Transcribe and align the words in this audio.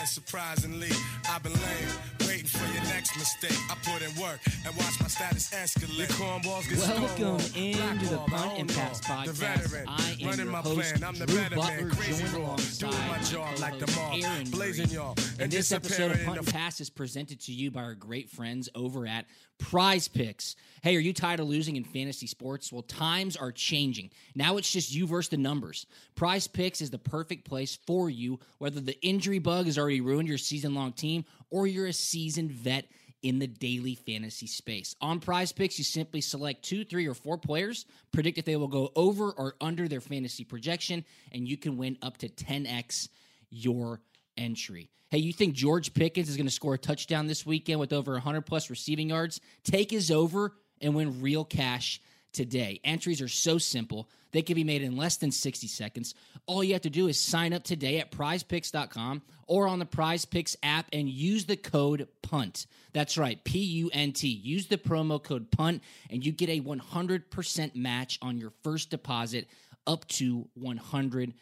surprisingly, 0.10 0.90
I've 1.30 1.44
been 1.44 1.54
laying, 1.54 2.28
waiting 2.28 2.48
for 2.48 2.66
your 2.74 2.84
next 2.86 3.16
mistake. 3.18 3.58
I 3.70 3.76
put 3.84 4.02
in 4.02 4.22
work 4.22 4.40
and 4.66 4.76
watch 4.76 5.00
my 5.00 5.08
status 5.08 5.50
escalate. 5.52 5.98
Your 5.98 6.08
cornballs 6.08 6.68
get 6.70 6.80
Welcome 6.80 7.38
stonewalled. 7.38 7.56
into 7.56 8.06
the 8.06 8.18
Blackball, 8.18 8.40
Punt 8.40 8.60
and 8.60 8.70
Pass 8.70 9.10
law. 9.10 9.24
The 9.24 9.32
podcast. 9.32 9.36
veteran, 9.36 9.88
I 9.88 10.18
am 10.20 10.28
running 10.28 10.46
your 10.46 10.52
my 10.52 10.58
host, 10.60 10.96
plan. 10.96 11.04
I'm 11.04 11.16
the 11.20 11.26
Drew 11.28 11.38
better 11.38 11.56
Butler, 11.56 11.86
man. 11.86 11.90
Crazy 11.92 12.24
joined 12.24 12.44
alongside 12.44 12.90
doing 12.92 13.08
my 13.08 13.18
my 13.20 13.24
job 13.24 13.60
like 13.60 13.80
the 13.80 13.86
co-host, 13.86 14.26
Aaron 14.26 14.50
blazing 14.50 14.90
y'all. 14.90 15.16
And 15.40 15.52
this 15.52 15.72
episode 15.72 16.12
of 16.12 16.24
Punt 16.24 16.40
and 16.40 16.48
Pass 16.48 16.82
is 16.82 16.90
presented 16.90 17.40
to 17.42 17.52
you 17.52 17.72
by 17.72 17.82
our 17.82 17.96
great 17.96 18.30
friends 18.30 18.70
over 18.76 19.06
at 19.06 19.26
Prize 19.58 20.08
Picks. 20.08 20.56
Hey, 20.82 20.96
are 20.96 21.00
you 21.00 21.12
tired 21.14 21.42
of 21.42 21.48
losing 21.48 21.76
in 21.76 21.84
fantasy 21.84 22.28
sports? 22.28 22.72
Well, 22.72 22.82
times 22.82 23.36
are 23.36 23.52
changing. 23.52 24.12
Now 24.34 24.58
it's 24.58 24.72
just 24.72 24.94
you 24.94 25.06
versus 25.06 25.30
the 25.30 25.38
numbers. 25.38 25.86
Prize 26.16 26.48
Picks 26.48 26.82
is 26.82 26.90
the 26.92 26.98
perfect 26.98 27.46
place 27.46 27.78
for 27.86 28.10
you, 28.10 28.40
whether 28.58 28.80
the 28.80 29.00
injury 29.06 29.40
bug 29.40 29.66
has 29.66 29.78
already 29.78 29.99
ruined 30.02 30.28
your 30.28 30.38
season 30.38 30.74
long 30.74 30.94
team 30.94 31.26
or 31.50 31.68
you're 31.68 31.88
a 31.88 31.94
seasoned 31.94 32.52
vet 32.52 32.86
in 33.22 33.40
the 33.40 33.48
daily 33.48 33.96
fantasy 33.96 34.48
space. 34.48 34.96
On 35.02 35.20
Prize 35.20 35.52
Picks, 35.52 35.78
you 35.78 35.84
simply 35.84 36.22
select 36.22 36.64
two, 36.64 36.86
three, 36.86 37.08
or 37.08 37.14
four 37.14 37.38
players, 37.38 37.86
predict 38.12 38.38
if 38.38 38.46
they 38.46 38.56
will 38.56 38.68
go 38.68 38.92
over 38.96 39.32
or 39.32 39.56
under 39.60 39.88
their 39.88 40.02
fantasy 40.02 40.44
projection, 40.44 41.04
and 41.32 41.48
you 41.48 41.58
can 41.58 41.78
win 41.78 41.98
up 42.02 42.18
to 42.18 42.30
10x 42.30 43.10
your 43.50 44.00
entry. 44.38 44.90
Hey, 45.10 45.18
you 45.18 45.34
think 45.34 45.56
George 45.56 45.94
Pickens 45.94 46.30
is 46.30 46.38
going 46.38 46.46
to 46.46 46.52
score 46.52 46.76
a 46.76 46.78
touchdown 46.78 47.28
this 47.28 47.46
weekend 47.46 47.80
with 47.80 47.94
over 47.94 48.14
100 48.14 48.42
plus 48.44 48.70
receiving 48.70 49.10
yards? 49.10 49.42
Take 49.64 49.92
his 49.92 50.12
over 50.12 50.54
and 50.82 50.96
win 50.96 51.22
real 51.22 51.44
cash 51.44 52.00
today. 52.34 52.80
Entries 52.84 53.22
are 53.22 53.28
so 53.28 53.58
simple. 53.58 54.10
They 54.32 54.42
can 54.42 54.56
be 54.56 54.64
made 54.64 54.82
in 54.82 54.96
less 54.96 55.18
than 55.18 55.32
60 55.32 55.68
seconds. 55.68 56.14
All 56.46 56.64
you 56.64 56.74
have 56.74 56.84
to 56.84 56.90
do 56.90 57.08
is 57.08 57.20
sign 57.20 57.54
up 57.54 57.64
today 57.64 58.00
at 58.00 58.12
prizepicks.com 58.12 59.22
or 59.48 59.68
on 59.68 59.80
the 59.80 59.86
Prize 59.86 60.26
Picks 60.26 60.56
app 60.62 60.88
and 60.94 61.10
use 61.10 61.46
the 61.46 61.58
code 61.58 62.08
PUNT. 62.22 62.68
That's 62.94 63.18
right, 63.18 63.44
P 63.44 63.60
U 63.60 63.90
N 63.92 64.12
T. 64.12 64.28
Use 64.28 64.68
the 64.68 64.78
promo 64.78 65.22
code 65.22 65.50
PUNT 65.52 65.82
and 66.10 66.26
you 66.26 66.32
get 66.32 66.50
a 66.50 66.62
100% 66.62 67.76
match 67.76 68.20
on 68.22 68.38
your 68.38 68.52
first 68.64 68.90
deposit 68.92 69.48
up 69.88 70.08
to 70.08 70.48
$100. 70.62 71.34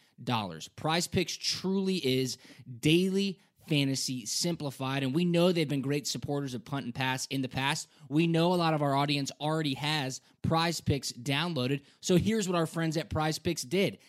Prize 0.75 1.07
Picks 1.07 1.35
truly 1.35 1.95
is 1.97 2.37
daily 2.79 3.39
fantasy 3.67 4.25
simplified 4.25 5.03
and 5.03 5.13
we 5.13 5.25
know 5.25 5.51
they've 5.51 5.67
been 5.67 5.81
great 5.81 6.07
supporters 6.07 6.53
of 6.53 6.65
punt 6.65 6.85
and 6.85 6.95
pass 6.95 7.25
in 7.27 7.41
the 7.41 7.49
past. 7.49 7.87
We 8.09 8.27
know 8.27 8.53
a 8.53 8.55
lot 8.55 8.73
of 8.73 8.81
our 8.81 8.95
audience 8.95 9.31
already 9.39 9.75
has 9.75 10.21
prize 10.41 10.81
picks 10.81 11.11
downloaded. 11.11 11.81
So 12.01 12.15
here's 12.17 12.47
what 12.47 12.57
our 12.57 12.65
friends 12.65 12.97
at 12.97 13.09
prize 13.09 13.39
picks 13.39 13.63
did. 13.63 13.99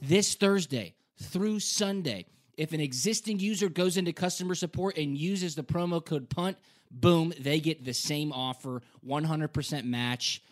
This 0.00 0.34
thursday 0.34 0.94
through 1.20 1.60
sunday 1.60 2.26
if 2.56 2.72
an 2.72 2.80
existing 2.80 3.38
user 3.38 3.68
goes 3.68 3.96
into 3.96 4.12
customer 4.12 4.54
support 4.54 4.96
and 4.96 5.16
uses 5.16 5.54
the 5.54 5.64
promo 5.64 6.04
code 6.04 6.28
punt 6.28 6.56
boom 6.90 7.32
they 7.40 7.60
get 7.60 7.84
the 7.84 7.94
same 7.94 8.32
offer 8.32 8.82
100% 9.06 9.84
match 9.84 10.42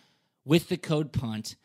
with 0.43 0.67
the 0.69 0.77
code 0.77 1.11
punt 1.11 1.55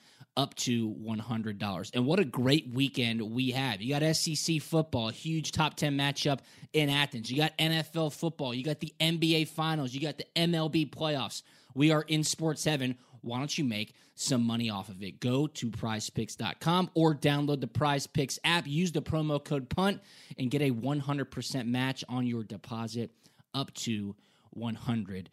up 0.41 0.55
to 0.55 0.95
$100. 0.95 1.91
And 1.93 2.07
what 2.07 2.19
a 2.19 2.25
great 2.25 2.73
weekend 2.73 3.21
we 3.21 3.51
have. 3.51 3.83
You 3.83 3.99
got 3.99 4.17
SEC 4.17 4.63
football, 4.63 5.11
huge 5.11 5.53
top 5.53 5.75
10 5.75 5.99
matchup 5.99 6.39
in 6.73 6.89
Athens. 6.89 7.31
You 7.31 7.37
got 7.37 7.57
NFL 7.59 8.15
football, 8.15 8.55
you 8.55 8.65
got 8.65 8.81
the 8.81 8.95
NBA 8.99 9.49
finals, 9.49 9.93
you 9.93 10.01
got 10.01 10.17
the 10.17 10.25
MLB 10.35 10.89
playoffs. 10.89 11.43
We 11.75 11.93
are 11.93 12.03
in 12.09 12.25
sports 12.25 12.65
heaven. 12.65 12.97
Why 13.21 13.39
don't 13.39 13.57
you 13.59 13.65
make 13.65 13.93
some 14.15 14.43
money 14.43 14.71
off 14.71 14.89
of 14.89 15.03
it? 15.03 15.21
Go 15.21 15.47
to 15.47 15.71
prizepicks.com 15.71 16.91
or 16.95 17.15
download 17.15 17.61
the 17.61 17.67
Prize 17.67 18.07
Picks 18.07 18.39
app. 18.43 18.67
Use 18.67 18.93
the 18.93 19.03
promo 19.03 19.45
code 19.45 19.69
PUNT 19.69 20.01
and 20.39 20.51
get 20.51 20.63
a 20.63 20.71
100% 20.71 21.67
match 21.67 22.03
on 22.09 22.27
your 22.27 22.45
deposit 22.45 23.11
up 23.53 23.75
to 23.75 24.17
$100. 24.57 25.27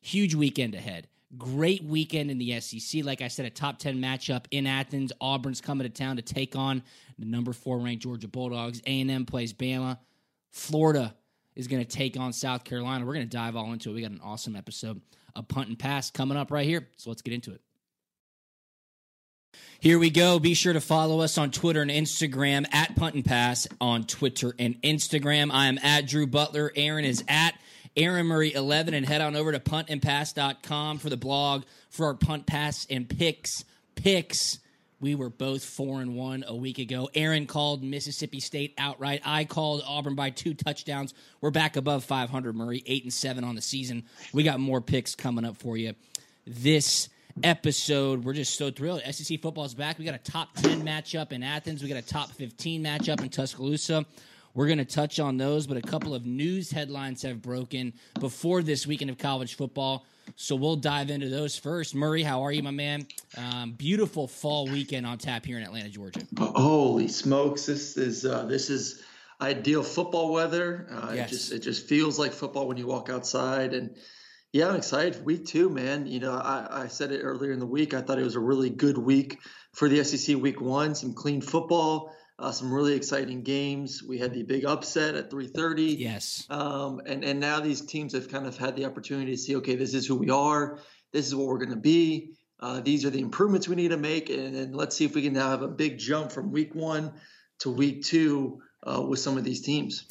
Huge 0.00 0.34
weekend 0.36 0.76
ahead. 0.76 1.08
Great 1.38 1.82
weekend 1.82 2.30
in 2.30 2.38
the 2.38 2.60
SEC. 2.60 3.04
Like 3.04 3.22
I 3.22 3.28
said, 3.28 3.46
a 3.46 3.50
top 3.50 3.78
10 3.78 3.98
matchup 3.98 4.44
in 4.50 4.66
Athens. 4.66 5.12
Auburn's 5.20 5.60
coming 5.60 5.86
to 5.86 5.92
town 5.92 6.16
to 6.16 6.22
take 6.22 6.56
on 6.56 6.82
the 7.18 7.24
number 7.24 7.52
four 7.52 7.78
ranked 7.78 8.02
Georgia 8.02 8.28
Bulldogs. 8.28 8.80
A&M 8.86 9.24
plays 9.24 9.52
Bama. 9.52 9.98
Florida 10.50 11.14
is 11.54 11.68
going 11.68 11.82
to 11.82 11.88
take 11.88 12.18
on 12.18 12.32
South 12.32 12.64
Carolina. 12.64 13.06
We're 13.06 13.14
going 13.14 13.28
to 13.28 13.36
dive 13.36 13.56
all 13.56 13.72
into 13.72 13.90
it. 13.90 13.94
We 13.94 14.02
got 14.02 14.10
an 14.10 14.20
awesome 14.22 14.56
episode 14.56 15.00
of 15.34 15.48
Punt 15.48 15.68
and 15.68 15.78
Pass 15.78 16.10
coming 16.10 16.36
up 16.36 16.50
right 16.50 16.66
here. 16.66 16.88
So 16.96 17.10
let's 17.10 17.22
get 17.22 17.32
into 17.32 17.52
it. 17.52 17.60
Here 19.80 19.98
we 19.98 20.10
go. 20.10 20.38
Be 20.38 20.54
sure 20.54 20.72
to 20.72 20.80
follow 20.80 21.20
us 21.20 21.36
on 21.36 21.50
Twitter 21.50 21.82
and 21.82 21.90
Instagram 21.90 22.72
at 22.72 22.94
Punt 22.94 23.14
and 23.16 23.24
Pass 23.24 23.66
on 23.80 24.04
Twitter 24.04 24.54
and 24.58 24.80
Instagram. 24.82 25.50
I 25.52 25.66
am 25.66 25.78
at 25.82 26.06
Drew 26.06 26.26
Butler. 26.26 26.72
Aaron 26.76 27.04
is 27.04 27.24
at 27.28 27.54
Aaron 27.96 28.26
Murray 28.26 28.52
11 28.54 28.94
and 28.94 29.06
head 29.06 29.20
on 29.20 29.36
over 29.36 29.52
to 29.52 29.60
puntandpass.com 29.60 30.98
for 30.98 31.10
the 31.10 31.16
blog 31.16 31.64
for 31.90 32.06
our 32.06 32.14
punt 32.14 32.46
pass 32.46 32.86
and 32.88 33.08
picks 33.08 33.64
picks. 33.94 34.58
We 35.00 35.16
were 35.16 35.30
both 35.30 35.64
4 35.64 36.00
and 36.00 36.14
1 36.14 36.44
a 36.46 36.54
week 36.54 36.78
ago. 36.78 37.10
Aaron 37.14 37.46
called 37.46 37.82
Mississippi 37.82 38.38
State 38.38 38.74
outright. 38.78 39.20
I 39.24 39.44
called 39.44 39.82
Auburn 39.84 40.14
by 40.14 40.30
two 40.30 40.54
touchdowns. 40.54 41.12
We're 41.40 41.50
back 41.50 41.76
above 41.76 42.04
500 42.04 42.54
Murray, 42.54 42.84
8 42.86 43.02
and 43.02 43.12
7 43.12 43.42
on 43.42 43.56
the 43.56 43.62
season. 43.62 44.04
We 44.32 44.44
got 44.44 44.60
more 44.60 44.80
picks 44.80 45.16
coming 45.16 45.44
up 45.44 45.56
for 45.56 45.76
you 45.76 45.94
this 46.46 47.08
episode. 47.42 48.24
We're 48.24 48.32
just 48.32 48.56
so 48.56 48.70
thrilled. 48.70 49.02
SEC 49.10 49.40
football 49.40 49.64
is 49.64 49.74
back. 49.74 49.98
We 49.98 50.04
got 50.04 50.14
a 50.14 50.18
top 50.18 50.54
10 50.54 50.82
matchup 50.82 51.32
in 51.32 51.42
Athens. 51.42 51.82
We 51.82 51.88
got 51.88 51.98
a 51.98 52.02
top 52.06 52.30
15 52.30 52.84
matchup 52.84 53.20
in 53.22 53.28
Tuscaloosa. 53.28 54.04
We're 54.54 54.66
going 54.66 54.78
to 54.78 54.84
touch 54.84 55.18
on 55.18 55.38
those, 55.38 55.66
but 55.66 55.76
a 55.76 55.82
couple 55.82 56.14
of 56.14 56.26
news 56.26 56.70
headlines 56.70 57.22
have 57.22 57.40
broken 57.40 57.94
before 58.20 58.62
this 58.62 58.86
weekend 58.86 59.10
of 59.10 59.16
college 59.18 59.54
football. 59.56 60.04
So 60.36 60.54
we'll 60.56 60.76
dive 60.76 61.10
into 61.10 61.28
those 61.28 61.56
first. 61.58 61.94
Murray, 61.94 62.22
how 62.22 62.42
are 62.42 62.52
you, 62.52 62.62
my 62.62 62.70
man? 62.70 63.06
Um, 63.36 63.72
beautiful 63.72 64.28
fall 64.28 64.66
weekend 64.66 65.06
on 65.06 65.18
tap 65.18 65.44
here 65.46 65.56
in 65.56 65.64
Atlanta, 65.64 65.88
Georgia. 65.88 66.20
Holy 66.38 67.08
smokes! 67.08 67.66
This 67.66 67.96
is 67.96 68.24
uh, 68.24 68.44
this 68.44 68.70
is 68.70 69.02
ideal 69.40 69.82
football 69.82 70.32
weather. 70.32 70.86
Uh, 70.90 71.12
Yes. 71.14 71.28
It 71.28 71.30
just 71.30 71.52
it 71.52 71.58
just 71.60 71.88
feels 71.88 72.18
like 72.18 72.32
football 72.32 72.68
when 72.68 72.76
you 72.76 72.86
walk 72.86 73.08
outside, 73.10 73.74
and 73.74 73.96
yeah, 74.52 74.68
I'm 74.68 74.76
excited 74.76 75.16
for 75.16 75.22
week 75.22 75.44
two, 75.46 75.68
man. 75.70 76.06
You 76.06 76.20
know, 76.20 76.34
I, 76.34 76.84
I 76.84 76.86
said 76.86 77.10
it 77.10 77.22
earlier 77.22 77.52
in 77.52 77.58
the 77.58 77.66
week. 77.66 77.94
I 77.94 78.00
thought 78.00 78.18
it 78.18 78.24
was 78.24 78.36
a 78.36 78.40
really 78.40 78.70
good 78.70 78.98
week 78.98 79.40
for 79.72 79.88
the 79.88 80.04
SEC. 80.04 80.36
Week 80.36 80.60
one, 80.60 80.94
some 80.94 81.14
clean 81.14 81.40
football, 81.40 82.14
uh, 82.38 82.50
some 82.50 82.72
really 82.72 82.94
exciting 82.94 83.42
games. 83.42 84.02
We 84.02 84.18
had 84.18 84.34
the 84.34 84.42
big 84.42 84.64
upset 84.64 85.14
at 85.14 85.30
3:30. 85.30 85.98
Yes. 85.98 86.46
Um, 86.50 87.00
and 87.06 87.24
and 87.24 87.40
now 87.40 87.60
these 87.60 87.80
teams 87.80 88.12
have 88.14 88.28
kind 88.28 88.46
of 88.46 88.56
had 88.56 88.76
the 88.76 88.84
opportunity 88.84 89.32
to 89.32 89.38
see, 89.38 89.56
okay, 89.56 89.76
this 89.76 89.94
is 89.94 90.06
who 90.06 90.16
we 90.16 90.30
are. 90.30 90.78
This 91.12 91.26
is 91.26 91.34
what 91.34 91.46
we're 91.46 91.58
going 91.58 91.70
to 91.70 91.76
be. 91.76 92.32
Uh, 92.58 92.80
these 92.80 93.04
are 93.04 93.10
the 93.10 93.20
improvements 93.20 93.68
we 93.68 93.74
need 93.74 93.90
to 93.90 93.96
make, 93.96 94.30
and, 94.30 94.54
and 94.54 94.76
let's 94.76 94.96
see 94.96 95.04
if 95.04 95.14
we 95.14 95.22
can 95.22 95.32
now 95.32 95.50
have 95.50 95.62
a 95.62 95.68
big 95.68 95.98
jump 95.98 96.30
from 96.30 96.52
week 96.52 96.74
one 96.74 97.12
to 97.58 97.70
week 97.70 98.04
two 98.04 98.62
uh, 98.84 99.00
with 99.00 99.18
some 99.18 99.36
of 99.36 99.44
these 99.44 99.62
teams. 99.62 100.04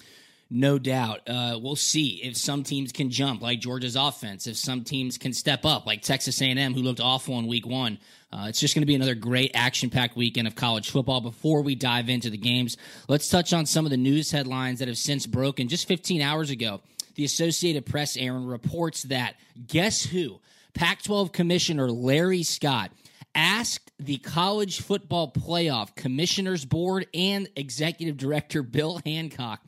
No 0.53 0.77
doubt. 0.77 1.21
Uh, 1.29 1.57
we'll 1.61 1.77
see 1.77 2.21
if 2.21 2.35
some 2.35 2.63
teams 2.63 2.91
can 2.91 3.09
jump, 3.09 3.41
like 3.41 3.61
Georgia's 3.61 3.95
offense. 3.95 4.47
If 4.47 4.57
some 4.57 4.83
teams 4.83 5.17
can 5.17 5.31
step 5.31 5.65
up, 5.65 5.85
like 5.85 6.01
Texas 6.01 6.41
A&M, 6.41 6.73
who 6.73 6.81
looked 6.81 6.99
awful 6.99 7.39
in 7.39 7.47
Week 7.47 7.65
One. 7.65 7.97
Uh, 8.33 8.47
it's 8.49 8.59
just 8.59 8.75
going 8.75 8.81
to 8.81 8.87
be 8.87 8.95
another 8.95 9.15
great 9.15 9.51
action-packed 9.53 10.17
weekend 10.17 10.47
of 10.47 10.55
college 10.55 10.89
football. 10.89 11.21
Before 11.21 11.61
we 11.61 11.75
dive 11.75 12.09
into 12.09 12.29
the 12.29 12.37
games, 12.37 12.75
let's 13.07 13.29
touch 13.29 13.53
on 13.53 13.65
some 13.65 13.85
of 13.85 13.91
the 13.91 13.97
news 13.97 14.29
headlines 14.29 14.79
that 14.79 14.89
have 14.89 14.97
since 14.97 15.25
broken. 15.25 15.69
Just 15.69 15.87
15 15.87 16.21
hours 16.21 16.49
ago, 16.49 16.81
the 17.15 17.23
Associated 17.23 17.85
Press, 17.85 18.17
Aaron, 18.17 18.45
reports 18.45 19.03
that 19.03 19.35
guess 19.67 20.03
who? 20.03 20.41
Pac-12 20.73 21.31
Commissioner 21.31 21.89
Larry 21.89 22.43
Scott 22.43 22.91
asked 23.33 23.89
the 23.99 24.17
College 24.17 24.81
Football 24.81 25.31
Playoff 25.31 25.95
Commissioners 25.95 26.65
Board 26.65 27.07
and 27.13 27.47
Executive 27.55 28.17
Director 28.17 28.63
Bill 28.63 28.99
Hancock 29.05 29.61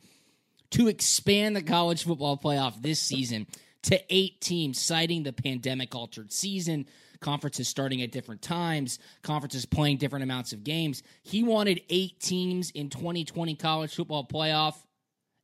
to 0.74 0.88
expand 0.88 1.54
the 1.54 1.62
college 1.62 2.02
football 2.02 2.36
playoff 2.36 2.82
this 2.82 2.98
season 2.98 3.46
to 3.84 4.00
eight 4.10 4.40
teams, 4.40 4.80
citing 4.80 5.22
the 5.22 5.32
pandemic 5.32 5.94
altered 5.94 6.32
season, 6.32 6.86
conferences 7.20 7.68
starting 7.68 8.02
at 8.02 8.10
different 8.10 8.42
times, 8.42 8.98
conferences 9.22 9.66
playing 9.66 9.98
different 9.98 10.24
amounts 10.24 10.52
of 10.52 10.64
games. 10.64 11.04
He 11.22 11.44
wanted 11.44 11.80
eight 11.90 12.18
teams 12.18 12.72
in 12.72 12.90
2020 12.90 13.54
college 13.54 13.94
football 13.94 14.26
playoff, 14.26 14.74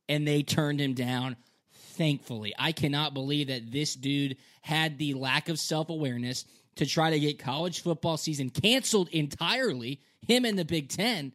and 0.09 0.27
they 0.27 0.43
turned 0.43 0.81
him 0.81 0.95
down. 0.95 1.37
Thankfully, 1.71 2.53
I 2.59 2.73
cannot 2.73 3.13
believe 3.13 3.47
that 3.47 3.71
this 3.71 3.95
dude 3.95 4.35
had 4.61 4.97
the 4.97 5.13
lack 5.13 5.47
of 5.47 5.59
self 5.59 5.89
awareness 5.89 6.43
to 6.75 6.85
try 6.85 7.09
to 7.09 7.19
get 7.19 7.39
college 7.39 7.83
football 7.83 8.17
season 8.17 8.49
canceled 8.49 9.07
entirely, 9.09 10.01
him 10.27 10.43
and 10.43 10.59
the 10.59 10.65
Big 10.65 10.89
Ten 10.89 11.31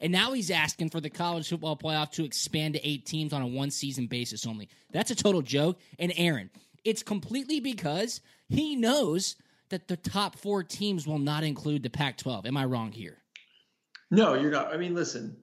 and 0.00 0.12
now 0.12 0.32
he's 0.32 0.50
asking 0.50 0.90
for 0.90 1.00
the 1.00 1.10
college 1.10 1.48
football 1.48 1.76
playoff 1.76 2.10
to 2.12 2.24
expand 2.24 2.74
to 2.74 2.88
eight 2.88 3.06
teams 3.06 3.32
on 3.32 3.42
a 3.42 3.46
one 3.46 3.70
season 3.70 4.06
basis 4.06 4.46
only. 4.46 4.68
That's 4.92 5.10
a 5.10 5.14
total 5.14 5.42
joke. 5.42 5.78
And 5.98 6.12
Aaron, 6.16 6.50
it's 6.84 7.02
completely 7.02 7.60
because 7.60 8.20
he 8.48 8.76
knows 8.76 9.36
that 9.70 9.88
the 9.88 9.96
top 9.96 10.36
four 10.36 10.62
teams 10.62 11.06
will 11.06 11.18
not 11.18 11.42
include 11.42 11.82
the 11.82 11.90
Pac 11.90 12.18
12. 12.18 12.46
Am 12.46 12.56
I 12.56 12.64
wrong 12.64 12.92
here? 12.92 13.18
No, 14.10 14.34
you're 14.34 14.50
not. 14.50 14.72
I 14.72 14.76
mean, 14.76 14.94
listen, 14.94 15.36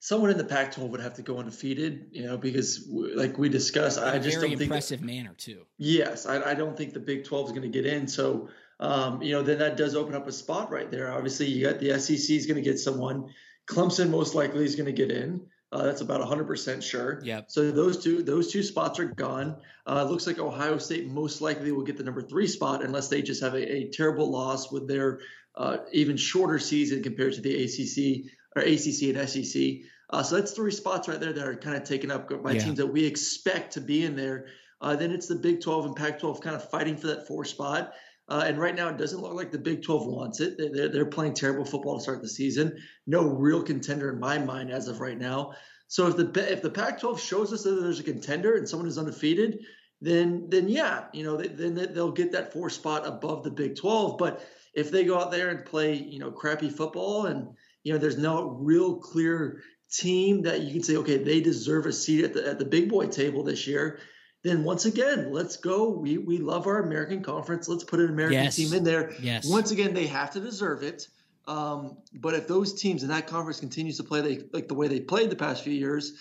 someone 0.00 0.30
in 0.30 0.38
the 0.38 0.44
Pac 0.44 0.72
12 0.72 0.90
would 0.90 1.00
have 1.00 1.14
to 1.14 1.22
go 1.22 1.38
undefeated, 1.38 2.08
you 2.12 2.24
know, 2.24 2.36
because 2.38 2.88
like 2.88 3.38
we 3.38 3.48
discussed, 3.48 3.98
I 3.98 4.18
just 4.18 4.38
very 4.38 4.48
don't 4.48 4.58
think. 4.58 4.62
impressive 4.62 5.02
manner, 5.02 5.34
too. 5.36 5.66
Yes, 5.76 6.26
I, 6.26 6.50
I 6.50 6.54
don't 6.54 6.76
think 6.76 6.94
the 6.94 7.00
Big 7.00 7.24
12 7.24 7.46
is 7.46 7.52
going 7.52 7.62
to 7.62 7.68
get 7.68 7.86
in. 7.86 8.08
So, 8.08 8.48
um, 8.80 9.22
you 9.22 9.32
know, 9.32 9.42
then 9.42 9.58
that 9.58 9.76
does 9.76 9.94
open 9.94 10.14
up 10.14 10.26
a 10.26 10.32
spot 10.32 10.70
right 10.70 10.90
there. 10.90 11.12
Obviously, 11.12 11.46
you 11.46 11.64
got 11.64 11.78
the 11.78 11.98
SEC 12.00 12.30
is 12.30 12.46
going 12.46 12.56
to 12.56 12.68
get 12.68 12.78
someone. 12.78 13.32
Clemson 13.66 14.10
most 14.10 14.34
likely 14.34 14.64
is 14.64 14.74
going 14.74 14.86
to 14.86 14.92
get 14.92 15.10
in. 15.10 15.42
Uh, 15.72 15.84
that's 15.84 16.00
about 16.00 16.20
100% 16.20 16.82
sure. 16.82 17.20
Yeah. 17.22 17.42
So 17.46 17.70
those 17.70 18.02
two 18.02 18.24
those 18.24 18.50
two 18.50 18.62
spots 18.64 18.98
are 18.98 19.04
gone. 19.04 19.56
Uh, 19.86 20.02
looks 20.02 20.26
like 20.26 20.40
Ohio 20.40 20.78
State 20.78 21.06
most 21.06 21.40
likely 21.40 21.70
will 21.70 21.84
get 21.84 21.96
the 21.96 22.02
number 22.02 22.22
three 22.22 22.48
spot 22.48 22.82
unless 22.82 23.06
they 23.08 23.22
just 23.22 23.40
have 23.42 23.54
a, 23.54 23.72
a 23.72 23.90
terrible 23.90 24.28
loss 24.32 24.72
with 24.72 24.88
their 24.88 25.20
uh, 25.54 25.76
even 25.92 26.16
shorter 26.16 26.58
season 26.58 27.02
compared 27.04 27.34
to 27.34 27.40
the 27.40 27.64
ACC 27.64 28.32
or 28.56 28.62
ACC 28.62 29.14
and 29.14 29.28
SEC. 29.28 29.86
Uh, 30.08 30.24
so 30.24 30.36
that's 30.36 30.52
three 30.52 30.72
spots 30.72 31.06
right 31.06 31.20
there 31.20 31.32
that 31.32 31.46
are 31.46 31.54
kind 31.54 31.76
of 31.76 31.84
taken 31.84 32.10
up 32.10 32.28
by 32.42 32.52
Yeah. 32.52 32.64
teams 32.64 32.78
that 32.78 32.86
we 32.88 33.04
expect 33.04 33.74
to 33.74 33.80
be 33.80 34.04
in 34.04 34.16
there. 34.16 34.46
Uh, 34.80 34.96
then 34.96 35.12
it's 35.12 35.28
the 35.28 35.36
Big 35.36 35.60
12 35.60 35.84
and 35.86 35.96
Pac 35.96 36.18
12 36.18 36.40
kind 36.40 36.56
of 36.56 36.68
fighting 36.68 36.96
for 36.96 37.08
that 37.08 37.28
four 37.28 37.44
spot. 37.44 37.92
Uh, 38.30 38.44
and 38.46 38.58
right 38.58 38.76
now, 38.76 38.88
it 38.88 38.96
doesn't 38.96 39.20
look 39.20 39.34
like 39.34 39.50
the 39.50 39.58
Big 39.58 39.82
12 39.82 40.06
wants 40.06 40.40
it. 40.40 40.56
They- 40.56 40.68
They're, 40.68 40.88
they're 40.88 41.06
playing 41.06 41.34
terrible 41.34 41.64
football 41.64 41.96
to 41.96 42.02
start 42.02 42.22
the 42.22 42.28
season. 42.28 42.78
No 43.06 43.24
real 43.26 43.62
contender 43.62 44.10
in 44.12 44.20
my 44.20 44.38
mind 44.38 44.70
as 44.70 44.88
of 44.88 45.00
right 45.00 45.18
now. 45.18 45.54
So 45.88 46.06
if 46.06 46.16
the 46.16 46.52
if 46.52 46.62
the 46.62 46.70
Pac-12 46.70 47.18
shows 47.18 47.52
us 47.52 47.64
that 47.64 47.72
there's 47.82 47.98
a 47.98 48.04
contender 48.04 48.54
and 48.54 48.68
someone 48.68 48.88
is 48.88 48.96
undefeated, 48.98 49.58
then 50.00 50.46
then 50.48 50.68
yeah, 50.68 51.06
you 51.12 51.24
know, 51.24 51.36
then 51.36 51.74
they'll 51.74 52.12
get 52.12 52.30
that 52.32 52.52
four 52.52 52.70
spot 52.70 53.06
above 53.06 53.42
the 53.42 53.50
Big 53.50 53.74
12. 53.76 54.16
But 54.16 54.40
if 54.72 54.92
they 54.92 55.04
go 55.04 55.18
out 55.18 55.32
there 55.32 55.48
and 55.48 55.64
play, 55.66 55.94
you 55.94 56.20
know, 56.20 56.30
crappy 56.30 56.70
football 56.70 57.26
and 57.26 57.48
you 57.82 57.92
know, 57.92 57.98
there's 57.98 58.18
no 58.18 58.50
real 58.50 58.96
clear 58.98 59.62
team 59.90 60.42
that 60.42 60.60
you 60.60 60.72
can 60.72 60.82
say, 60.84 60.96
okay, 60.98 61.16
they 61.18 61.40
deserve 61.40 61.86
a 61.86 61.92
seat 61.92 62.24
at 62.24 62.34
the 62.34 62.46
at 62.46 62.58
the 62.60 62.64
big 62.64 62.88
boy 62.88 63.06
table 63.08 63.42
this 63.42 63.66
year. 63.66 63.98
Then 64.42 64.64
once 64.64 64.86
again, 64.86 65.32
let's 65.32 65.56
go. 65.58 65.90
We 65.90 66.16
we 66.18 66.38
love 66.38 66.66
our 66.66 66.82
American 66.82 67.22
conference. 67.22 67.68
Let's 67.68 67.84
put 67.84 68.00
an 68.00 68.08
American 68.08 68.44
Yes. 68.44 68.56
team 68.56 68.72
in 68.72 68.84
there. 68.84 69.12
Yes. 69.20 69.46
Once 69.46 69.70
again, 69.70 69.92
they 69.92 70.06
have 70.06 70.30
to 70.32 70.40
deserve 70.40 70.82
it. 70.82 71.08
Um, 71.46 71.98
but 72.14 72.34
if 72.34 72.46
those 72.48 72.74
teams 72.74 73.02
in 73.02 73.08
that 73.10 73.26
conference 73.26 73.60
continues 73.60 73.96
to 73.98 74.04
play 74.04 74.20
they, 74.20 74.44
like 74.52 74.68
the 74.68 74.74
way 74.74 74.88
they 74.88 75.00
played 75.00 75.30
the 75.30 75.36
past 75.36 75.64
few 75.64 75.72
years, 75.72 76.14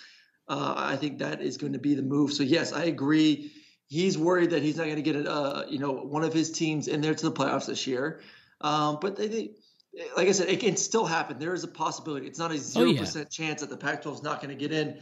uh, 0.47 0.73
I 0.75 0.95
think 0.97 1.19
that 1.19 1.41
is 1.41 1.57
going 1.57 1.73
to 1.73 1.79
be 1.79 1.93
the 1.95 2.01
move. 2.01 2.33
So 2.33 2.43
yes, 2.43 2.73
I 2.73 2.85
agree. 2.85 3.51
He's 3.87 4.17
worried 4.17 4.51
that 4.51 4.63
he's 4.63 4.77
not 4.77 4.85
going 4.85 4.95
to 4.97 5.01
get 5.01 5.15
a, 5.15 5.31
uh, 5.31 5.65
you 5.69 5.79
know 5.79 5.93
one 5.93 6.23
of 6.23 6.33
his 6.33 6.51
teams 6.51 6.87
in 6.87 6.99
there 7.01 7.15
to 7.15 7.25
the 7.29 7.31
playoffs 7.31 7.67
this 7.67 7.87
year. 7.87 8.21
Um, 8.61 8.97
but 8.99 9.15
they, 9.15 9.27
they, 9.27 9.51
like 10.17 10.27
I 10.27 10.31
said, 10.33 10.49
it 10.49 10.59
can 10.59 10.75
still 10.75 11.05
happen. 11.05 11.39
There 11.39 11.53
is 11.53 11.63
a 11.63 11.67
possibility. 11.69 12.27
It's 12.27 12.39
not 12.39 12.51
a 12.51 12.57
zero 12.57 12.87
Oh, 12.89 12.91
yeah. 12.91 12.99
percent 12.99 13.29
chance 13.31 13.61
that 13.61 13.69
the 13.69 13.77
Pac-12 13.77 14.15
is 14.15 14.23
not 14.23 14.41
going 14.41 14.49
to 14.49 14.59
get 14.59 14.73
in. 14.73 14.99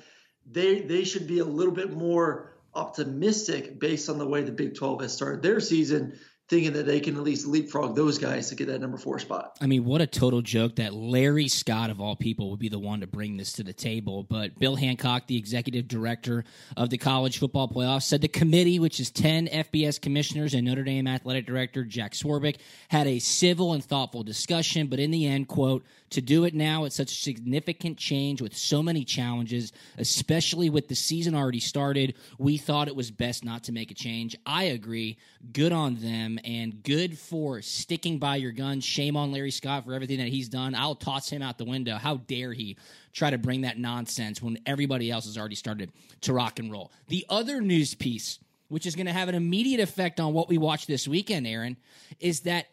They 0.50 0.82
they 0.82 1.04
should 1.04 1.26
be 1.28 1.40
a 1.40 1.46
little 1.46 1.74
bit 1.74 1.92
more 1.92 2.54
optimistic 2.78 3.80
based 3.80 4.10
on 4.10 4.18
the 4.18 4.28
way 4.28 4.44
the 4.44 4.52
Big 4.52 4.76
12 4.76 5.02
has 5.02 5.14
started 5.14 5.42
their 5.42 5.60
season, 5.60 6.18
thinking 6.50 6.74
that 6.74 6.86
they 6.86 7.02
can 7.02 7.18
at 7.18 7.24
least 7.24 7.46
leapfrog 7.46 7.94
those 7.94 8.20
guys 8.20 8.50
to 8.50 8.56
get 8.56 8.68
that 8.68 8.80
number 8.80 8.98
four 8.98 9.20
spot. 9.20 9.58
I 9.60 9.68
mean, 9.68 9.84
what 9.84 10.00
a 10.00 10.08
total 10.08 10.42
joke 10.42 10.78
that 10.78 10.94
Larry 10.94 11.50
Scott, 11.50 11.90
of 11.90 12.00
all 12.00 12.16
people, 12.16 12.52
would 12.52 12.60
be 12.60 12.70
the 12.70 12.80
one 12.80 13.02
to 13.02 13.08
bring 13.08 13.36
this 13.36 13.54
to 13.54 13.64
the 13.64 13.74
table. 13.74 14.24
But 14.24 14.58
Bill 14.58 14.78
Hancock, 14.78 15.28
the 15.28 15.38
executive 15.38 15.90
director 15.90 16.46
of 16.78 16.90
the 16.90 16.98
college 16.98 17.40
football 17.40 17.68
playoffs, 17.68 18.04
said 18.04 18.22
the 18.22 18.30
committee, 18.30 18.80
which 18.80 19.02
is 19.02 19.12
10 19.12 19.48
FBS 19.48 20.00
commissioners 20.00 20.54
and 20.54 20.66
Notre 20.66 20.84
Dame 20.84 21.08
athletic 21.08 21.46
director 21.46 21.84
Jack 21.84 22.14
Swarbrick, 22.14 22.58
had 22.88 23.08
a 23.08 23.20
civil 23.20 23.74
and 23.74 23.84
thoughtful 23.84 24.24
discussion. 24.24 24.88
But 24.88 25.00
in 25.00 25.12
the 25.12 25.26
end, 25.26 25.50
quote, 25.50 25.86
to 26.12 26.22
do 26.22 26.46
it 26.46 26.54
now 26.54 26.86
at 26.86 26.94
such 26.94 27.12
a 27.12 27.16
significant 27.16 27.98
change 27.98 28.42
with 28.42 28.56
so 28.56 28.82
many 28.82 29.04
challenges, 29.04 29.74
especially 29.98 30.70
with 30.70 30.88
the 30.88 30.96
season 30.96 31.36
already 31.36 31.60
started, 31.60 32.16
we 32.38 32.58
thought 32.58 32.88
it 32.88 32.96
was 32.96 33.12
best 33.12 33.44
not 33.44 33.64
to 33.66 33.72
make 33.72 33.92
a 33.92 33.94
change. 33.94 34.36
I 34.46 34.66
agree. 34.66 35.18
Good 35.52 35.74
on 35.74 35.96
them 35.96 36.40
and 36.46 36.82
good 36.84 37.18
for 37.18 37.62
sticking 37.62 38.20
by 38.20 38.38
your 38.38 38.52
guns. 38.52 38.86
Shame 38.86 39.18
on 39.18 39.32
Larry 39.32 39.52
Scott 39.52 39.86
for 39.86 39.94
everything 39.94 40.20
that 40.20 40.30
he's 40.30 40.50
done. 40.50 40.76
I'll 40.76 40.96
toss 40.96 41.30
him 41.30 41.42
out 41.42 41.58
the 41.58 41.66
window. 41.66 41.96
How 41.96 42.18
dare 42.18 42.54
he 42.54 42.78
try 43.12 43.30
to 43.30 43.38
bring 43.38 43.62
that 43.62 43.78
nonsense 43.78 44.42
when 44.42 44.60
everybody 44.66 45.12
else 45.12 45.26
has 45.26 45.38
already 45.38 45.56
started 45.56 45.92
to 46.22 46.34
rock 46.34 46.60
and 46.60 46.72
roll? 46.72 46.92
The 47.10 47.26
other 47.30 47.60
news 47.60 47.96
piece, 47.96 48.40
which 48.70 48.86
is 48.86 48.96
going 48.96 49.08
to 49.08 49.14
have 49.14 49.30
an 49.30 49.36
immediate 49.36 49.82
effect 49.82 50.20
on 50.20 50.34
what 50.34 50.48
we 50.48 50.58
watch 50.58 50.88
this 50.88 51.08
weekend, 51.08 51.46
Aaron, 51.48 51.76
is 52.20 52.42
that 52.42 52.68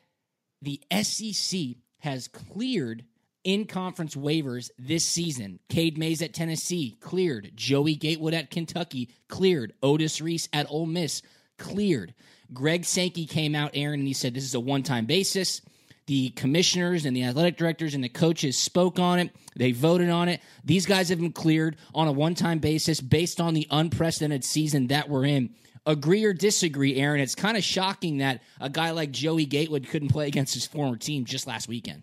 the 0.62 0.80
SEC 1.02 1.60
has 1.98 2.28
cleared 2.28 3.04
in 3.44 3.66
conference 3.66 4.16
waivers 4.16 4.70
this 4.78 5.04
season. 5.04 5.60
Cade 5.68 5.98
Mays 5.98 6.22
at 6.22 6.34
Tennessee, 6.34 6.96
cleared. 7.00 7.52
Joey 7.54 7.94
Gatewood 7.94 8.34
at 8.34 8.50
Kentucky, 8.50 9.10
cleared. 9.28 9.74
Otis 9.82 10.20
Reese 10.20 10.48
at 10.52 10.70
Ole 10.70 10.86
Miss, 10.86 11.22
cleared. 11.58 12.14
Greg 12.52 12.84
Sankey 12.84 13.26
came 13.26 13.54
out, 13.54 13.70
Aaron, 13.74 14.00
and 14.00 14.08
he 14.08 14.14
said 14.14 14.34
this 14.34 14.44
is 14.44 14.54
a 14.54 14.60
one 14.60 14.82
time 14.82 15.06
basis. 15.06 15.60
The 16.06 16.30
commissioners 16.30 17.06
and 17.06 17.16
the 17.16 17.24
athletic 17.24 17.56
directors 17.56 17.94
and 17.94 18.04
the 18.04 18.10
coaches 18.10 18.58
spoke 18.58 18.98
on 18.98 19.18
it. 19.18 19.30
They 19.56 19.72
voted 19.72 20.10
on 20.10 20.28
it. 20.28 20.40
These 20.62 20.84
guys 20.84 21.08
have 21.08 21.18
been 21.18 21.32
cleared 21.32 21.76
on 21.94 22.08
a 22.08 22.12
one 22.12 22.34
time 22.34 22.58
basis 22.58 23.00
based 23.00 23.40
on 23.40 23.54
the 23.54 23.66
unprecedented 23.70 24.44
season 24.44 24.88
that 24.88 25.08
we're 25.08 25.24
in. 25.24 25.54
Agree 25.86 26.24
or 26.24 26.32
disagree, 26.32 26.96
Aaron? 26.96 27.20
It's 27.20 27.34
kind 27.34 27.56
of 27.56 27.64
shocking 27.64 28.18
that 28.18 28.42
a 28.60 28.70
guy 28.70 28.90
like 28.90 29.10
Joey 29.10 29.44
Gatewood 29.44 29.88
couldn't 29.88 30.08
play 30.08 30.28
against 30.28 30.54
his 30.54 30.66
former 30.66 30.96
team 30.96 31.24
just 31.24 31.46
last 31.46 31.68
weekend. 31.68 32.02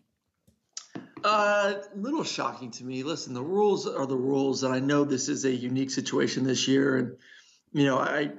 Uh, 1.23 1.73
a 1.93 1.97
little 1.97 2.23
shocking 2.23 2.71
to 2.71 2.83
me. 2.83 3.03
Listen, 3.03 3.33
the 3.33 3.41
rules 3.43 3.87
are 3.87 4.05
the 4.05 4.17
rules, 4.17 4.63
and 4.63 4.73
I 4.73 4.79
know 4.79 5.03
this 5.03 5.29
is 5.29 5.45
a 5.45 5.51
unique 5.51 5.91
situation 5.91 6.43
this 6.43 6.67
year, 6.67 6.97
and 6.97 7.17
you 7.73 7.85
know, 7.85 7.97
I, 7.97 8.31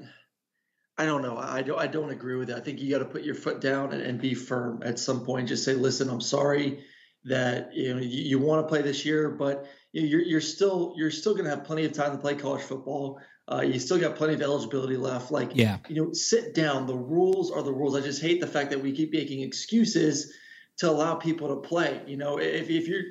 I 0.98 1.06
don't 1.06 1.22
know. 1.22 1.36
I 1.38 1.62
don't. 1.62 1.78
I 1.78 1.86
don't 1.86 2.10
agree 2.10 2.36
with 2.36 2.50
it. 2.50 2.56
I 2.56 2.60
think 2.60 2.80
you 2.80 2.90
got 2.90 2.98
to 2.98 3.04
put 3.04 3.22
your 3.22 3.34
foot 3.34 3.60
down 3.60 3.92
and, 3.92 4.02
and 4.02 4.20
be 4.20 4.34
firm 4.34 4.82
at 4.84 4.98
some 4.98 5.24
point. 5.24 5.48
Just 5.48 5.64
say, 5.64 5.74
listen, 5.74 6.08
I'm 6.10 6.20
sorry 6.20 6.84
that 7.24 7.72
you 7.74 7.94
know 7.94 8.00
you, 8.00 8.22
you 8.22 8.38
want 8.38 8.64
to 8.64 8.68
play 8.68 8.82
this 8.82 9.04
year, 9.04 9.30
but 9.30 9.66
you- 9.92 10.06
you're 10.06 10.22
you're 10.22 10.40
still 10.40 10.94
you're 10.96 11.10
still 11.10 11.34
going 11.34 11.44
to 11.44 11.50
have 11.50 11.64
plenty 11.64 11.84
of 11.84 11.92
time 11.92 12.12
to 12.12 12.18
play 12.18 12.34
college 12.34 12.62
football. 12.62 13.20
Uh, 13.50 13.60
you 13.60 13.78
still 13.78 13.98
got 13.98 14.16
plenty 14.16 14.34
of 14.34 14.40
eligibility 14.42 14.96
left. 14.96 15.30
Like, 15.32 15.50
Yeah. 15.54 15.78
you 15.88 15.96
know, 16.02 16.12
sit 16.12 16.54
down. 16.54 16.86
The 16.86 16.96
rules 16.96 17.50
are 17.50 17.62
the 17.62 17.72
rules. 17.72 17.96
I 17.96 18.00
just 18.00 18.22
hate 18.22 18.40
the 18.40 18.46
fact 18.46 18.70
that 18.70 18.80
we 18.80 18.92
keep 18.92 19.12
making 19.12 19.40
excuses 19.42 20.32
to 20.78 20.90
allow 20.90 21.14
people 21.14 21.48
to 21.48 21.68
play. 21.68 22.00
You 22.06 22.16
know, 22.16 22.38
if, 22.38 22.70
if 22.70 22.88
you're 22.88 23.02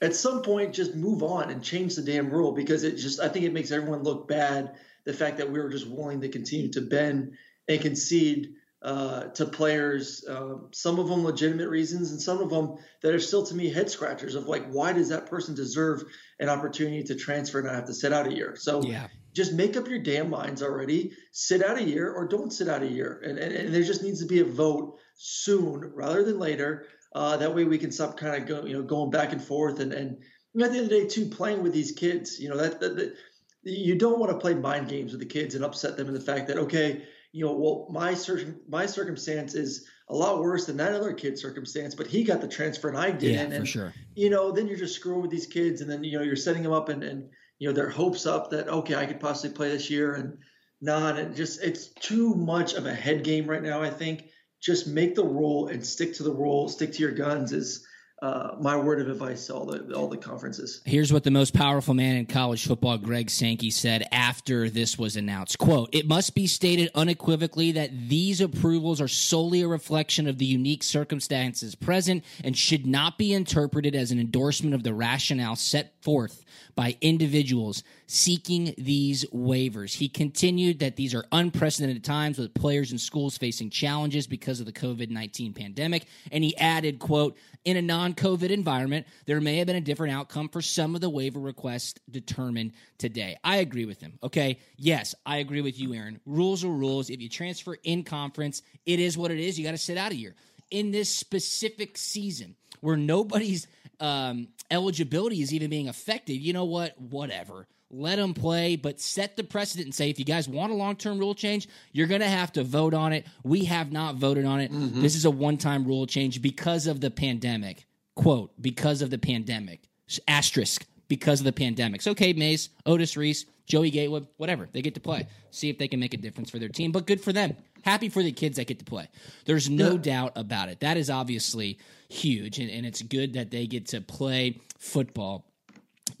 at 0.00 0.16
some 0.16 0.42
point, 0.42 0.74
just 0.74 0.94
move 0.94 1.22
on 1.22 1.50
and 1.50 1.62
change 1.62 1.94
the 1.94 2.02
damn 2.02 2.30
rule 2.30 2.52
because 2.52 2.82
it 2.82 2.96
just, 2.96 3.20
I 3.20 3.28
think 3.28 3.44
it 3.44 3.52
makes 3.52 3.70
everyone 3.70 4.02
look 4.02 4.26
bad. 4.26 4.76
The 5.04 5.12
fact 5.12 5.38
that 5.38 5.50
we 5.50 5.60
were 5.60 5.68
just 5.68 5.88
willing 5.88 6.20
to 6.20 6.28
continue 6.28 6.70
to 6.72 6.80
bend 6.80 7.36
and 7.68 7.80
concede 7.80 8.54
uh, 8.82 9.28
to 9.28 9.46
players, 9.46 10.24
um, 10.28 10.68
some 10.72 10.98
of 10.98 11.08
them 11.08 11.24
legitimate 11.24 11.68
reasons, 11.68 12.10
and 12.10 12.20
some 12.20 12.40
of 12.40 12.50
them 12.50 12.78
that 13.02 13.14
are 13.14 13.20
still 13.20 13.46
to 13.46 13.54
me 13.54 13.70
head 13.70 13.88
scratchers 13.88 14.34
of 14.34 14.46
like, 14.46 14.66
why 14.68 14.92
does 14.92 15.08
that 15.10 15.26
person 15.26 15.54
deserve 15.54 16.02
an 16.40 16.48
opportunity 16.48 17.04
to 17.04 17.14
transfer 17.14 17.58
and 17.58 17.68
not 17.68 17.76
have 17.76 17.86
to 17.86 17.94
sit 17.94 18.12
out 18.12 18.26
a 18.26 18.34
year? 18.34 18.56
So 18.56 18.82
Yeah. 18.82 19.06
just 19.34 19.52
make 19.52 19.76
up 19.76 19.86
your 19.86 20.00
damn 20.00 20.30
minds 20.30 20.62
already. 20.62 21.12
Sit 21.30 21.64
out 21.64 21.78
a 21.78 21.82
year 21.82 22.12
or 22.12 22.26
don't 22.26 22.52
sit 22.52 22.68
out 22.68 22.82
a 22.82 22.88
year. 22.88 23.22
And, 23.24 23.38
and, 23.38 23.52
and 23.52 23.74
there 23.74 23.84
just 23.84 24.02
needs 24.02 24.20
to 24.20 24.26
be 24.26 24.40
a 24.40 24.44
vote 24.44 24.98
soon 25.22 25.92
rather 25.94 26.24
than 26.24 26.38
later. 26.38 26.86
Uh, 27.14 27.36
that 27.36 27.54
way 27.54 27.64
we 27.64 27.78
can 27.78 27.92
stop 27.92 28.16
kind 28.16 28.34
of 28.34 28.48
go, 28.48 28.64
you 28.66 28.72
know, 28.72 28.82
going 28.82 29.10
back 29.10 29.32
and 29.32 29.42
forth 29.42 29.78
and, 29.80 29.92
and 29.92 30.16
you 30.52 30.60
know, 30.60 30.64
at 30.64 30.72
the 30.72 30.78
end 30.78 30.84
of 30.86 30.90
the 30.90 31.00
day 31.00 31.06
too, 31.06 31.26
playing 31.26 31.62
with 31.62 31.72
these 31.72 31.92
kids, 31.92 32.40
you 32.40 32.48
know, 32.48 32.56
that, 32.56 32.80
that, 32.80 32.96
that 32.96 33.14
you 33.62 33.96
don't 33.96 34.18
want 34.18 34.32
to 34.32 34.38
play 34.38 34.54
mind 34.54 34.88
games 34.88 35.12
with 35.12 35.20
the 35.20 35.26
kids 35.26 35.54
and 35.54 35.64
upset 35.64 35.96
them 35.96 36.08
in 36.08 36.14
the 36.14 36.20
fact 36.20 36.48
that, 36.48 36.58
okay, 36.58 37.04
you 37.30 37.46
know, 37.46 37.52
well, 37.52 37.86
my 37.90 38.14
cir- 38.14 38.56
my 38.68 38.84
circumstance 38.84 39.54
is 39.54 39.86
a 40.08 40.14
lot 40.14 40.40
worse 40.40 40.66
than 40.66 40.76
that 40.78 40.92
other 40.92 41.12
kid's 41.12 41.40
circumstance, 41.40 41.94
but 41.94 42.06
he 42.06 42.24
got 42.24 42.40
the 42.40 42.48
transfer 42.48 42.88
and 42.88 42.98
I 42.98 43.10
didn't. 43.10 43.50
Yeah, 43.50 43.56
and, 43.56 43.64
for 43.64 43.66
sure. 43.66 43.94
You 44.14 44.28
know, 44.28 44.50
then 44.50 44.66
you're 44.66 44.76
just 44.76 44.96
screwing 44.96 45.22
with 45.22 45.30
these 45.30 45.46
kids, 45.46 45.80
and 45.80 45.90
then 45.90 46.04
you 46.04 46.18
know 46.18 46.24
you're 46.24 46.36
setting 46.36 46.62
them 46.62 46.72
up 46.72 46.88
and 46.90 47.02
and 47.02 47.30
you 47.58 47.68
know 47.68 47.74
their 47.74 47.88
hopes 47.88 48.26
up 48.26 48.50
that 48.50 48.68
okay, 48.68 48.96
I 48.96 49.06
could 49.06 49.20
possibly 49.20 49.56
play 49.56 49.70
this 49.70 49.88
year, 49.88 50.14
and 50.14 50.36
not, 50.82 51.18
and 51.18 51.34
just 51.34 51.62
it's 51.62 51.86
too 51.86 52.34
much 52.34 52.74
of 52.74 52.84
a 52.84 52.94
head 52.94 53.24
game 53.24 53.46
right 53.46 53.62
now. 53.62 53.80
I 53.80 53.88
think 53.88 54.24
just 54.62 54.86
make 54.86 55.14
the 55.14 55.24
rule 55.24 55.68
and 55.68 55.84
stick 55.84 56.14
to 56.14 56.22
the 56.22 56.32
rule, 56.32 56.68
stick 56.68 56.92
to 56.92 57.00
your 57.00 57.12
guns 57.12 57.52
is 57.52 57.86
uh, 58.22 58.54
my 58.60 58.76
word 58.76 59.00
of 59.00 59.08
advice 59.08 59.48
to 59.48 59.54
all 59.54 59.66
the 59.66 59.92
all 59.96 60.06
the 60.06 60.16
conferences. 60.16 60.80
Here's 60.84 61.12
what 61.12 61.24
the 61.24 61.32
most 61.32 61.52
powerful 61.52 61.92
man 61.92 62.14
in 62.14 62.26
college 62.26 62.64
football, 62.64 62.96
Greg 62.96 63.28
Sankey, 63.28 63.70
said 63.70 64.06
after 64.12 64.70
this 64.70 64.96
was 64.96 65.16
announced. 65.16 65.58
Quote, 65.58 65.88
it 65.92 66.06
must 66.06 66.36
be 66.36 66.46
stated 66.46 66.88
unequivocally 66.94 67.72
that 67.72 67.90
these 68.08 68.40
approvals 68.40 69.00
are 69.00 69.08
solely 69.08 69.62
a 69.62 69.66
reflection 69.66 70.28
of 70.28 70.38
the 70.38 70.44
unique 70.44 70.84
circumstances 70.84 71.74
present 71.74 72.24
and 72.44 72.56
should 72.56 72.86
not 72.86 73.18
be 73.18 73.32
interpreted 73.32 73.96
as 73.96 74.12
an 74.12 74.20
endorsement 74.20 74.72
of 74.72 74.84
the 74.84 74.94
rationale 74.94 75.56
set 75.56 76.00
forth 76.00 76.44
by 76.76 76.96
individuals 77.00 77.82
seeking 78.12 78.74
these 78.76 79.24
waivers. 79.30 79.94
He 79.94 80.06
continued 80.06 80.80
that 80.80 80.96
these 80.96 81.14
are 81.14 81.24
unprecedented 81.32 82.04
times 82.04 82.36
with 82.36 82.52
players 82.52 82.90
and 82.90 83.00
schools 83.00 83.38
facing 83.38 83.70
challenges 83.70 84.26
because 84.26 84.60
of 84.60 84.66
the 84.66 84.72
COVID-19 84.72 85.56
pandemic. 85.56 86.04
And 86.30 86.44
he 86.44 86.54
added, 86.58 86.98
quote, 86.98 87.38
in 87.64 87.78
a 87.78 87.82
non-COVID 87.82 88.50
environment, 88.50 89.06
there 89.24 89.40
may 89.40 89.56
have 89.56 89.66
been 89.66 89.76
a 89.76 89.80
different 89.80 90.12
outcome 90.12 90.50
for 90.50 90.60
some 90.60 90.94
of 90.94 91.00
the 91.00 91.08
waiver 91.08 91.40
requests 91.40 91.98
determined 92.10 92.72
today. 92.98 93.38
I 93.42 93.56
agree 93.56 93.86
with 93.86 94.02
him. 94.02 94.18
Okay. 94.22 94.58
Yes, 94.76 95.14
I 95.24 95.38
agree 95.38 95.62
with 95.62 95.80
you, 95.80 95.94
Aaron. 95.94 96.20
Rules 96.26 96.64
are 96.64 96.68
rules. 96.68 97.08
If 97.08 97.22
you 97.22 97.30
transfer 97.30 97.78
in 97.82 98.04
conference, 98.04 98.60
it 98.84 99.00
is 99.00 99.16
what 99.16 99.30
it 99.30 99.38
is. 99.38 99.58
You 99.58 99.64
got 99.64 99.70
to 99.70 99.78
sit 99.78 99.96
out 99.96 100.12
a 100.12 100.16
year. 100.16 100.34
In 100.70 100.90
this 100.90 101.08
specific 101.08 101.96
season 101.96 102.56
where 102.82 102.98
nobody's 102.98 103.68
um, 104.00 104.48
eligibility 104.70 105.40
is 105.40 105.54
even 105.54 105.70
being 105.70 105.88
affected, 105.88 106.34
you 106.34 106.52
know 106.52 106.66
what? 106.66 107.00
Whatever. 107.00 107.68
Let 107.94 108.16
them 108.16 108.32
play, 108.32 108.76
but 108.76 109.00
set 109.00 109.36
the 109.36 109.44
precedent 109.44 109.86
and 109.86 109.94
say 109.94 110.08
if 110.08 110.18
you 110.18 110.24
guys 110.24 110.48
want 110.48 110.72
a 110.72 110.74
long 110.74 110.96
term 110.96 111.18
rule 111.18 111.34
change, 111.34 111.68
you're 111.92 112.06
going 112.06 112.22
to 112.22 112.28
have 112.28 112.50
to 112.52 112.64
vote 112.64 112.94
on 112.94 113.12
it. 113.12 113.26
We 113.44 113.66
have 113.66 113.92
not 113.92 114.16
voted 114.16 114.46
on 114.46 114.60
it. 114.60 114.72
Mm-hmm. 114.72 115.02
This 115.02 115.14
is 115.14 115.26
a 115.26 115.30
one 115.30 115.58
time 115.58 115.84
rule 115.84 116.06
change 116.06 116.40
because 116.40 116.86
of 116.86 117.00
the 117.00 117.10
pandemic. 117.10 117.86
Quote, 118.14 118.50
because 118.60 119.02
of 119.02 119.10
the 119.10 119.18
pandemic. 119.18 119.88
Asterisk, 120.26 120.86
because 121.08 121.40
of 121.40 121.44
the 121.44 121.52
pandemic. 121.52 122.00
So, 122.02 122.12
okay, 122.12 122.32
Mays, 122.32 122.70
Otis 122.86 123.16
Reese, 123.16 123.44
Joey 123.66 123.90
Gatewood, 123.90 124.26
whatever. 124.38 124.68
They 124.72 124.82
get 124.82 124.94
to 124.94 125.00
play. 125.00 125.26
See 125.50 125.68
if 125.68 125.78
they 125.78 125.88
can 125.88 126.00
make 126.00 126.14
a 126.14 126.18
difference 126.18 126.50
for 126.50 126.58
their 126.58 126.68
team, 126.68 126.92
but 126.92 127.06
good 127.06 127.20
for 127.20 127.32
them. 127.32 127.56
Happy 127.82 128.08
for 128.08 128.22
the 128.22 128.32
kids 128.32 128.56
that 128.56 128.66
get 128.66 128.78
to 128.78 128.84
play. 128.84 129.08
There's 129.44 129.68
no 129.68 129.98
doubt 129.98 130.32
about 130.36 130.68
it. 130.68 130.80
That 130.80 130.96
is 130.96 131.10
obviously 131.10 131.78
huge, 132.08 132.58
and, 132.58 132.70
and 132.70 132.86
it's 132.86 133.02
good 133.02 133.34
that 133.34 133.50
they 133.50 133.66
get 133.66 133.88
to 133.88 134.00
play 134.00 134.60
football 134.78 135.51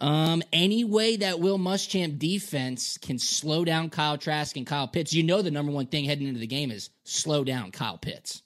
Um, 0.00 0.42
any 0.52 0.84
way 0.84 1.16
that 1.16 1.40
Will 1.40 1.58
Muschamp 1.58 2.18
defense 2.18 2.98
can 2.98 3.18
slow 3.18 3.64
down 3.64 3.90
Kyle 3.90 4.16
Trask 4.16 4.56
and 4.56 4.66
Kyle 4.66 4.86
Pitts, 4.86 5.12
you 5.12 5.24
know 5.24 5.42
the 5.42 5.50
number 5.50 5.72
one 5.72 5.86
thing 5.86 6.04
heading 6.04 6.28
into 6.28 6.40
the 6.40 6.46
game 6.46 6.70
is 6.70 6.90
slow 7.02 7.42
down 7.42 7.72
Kyle 7.72 7.98
Pitts. 7.98 8.42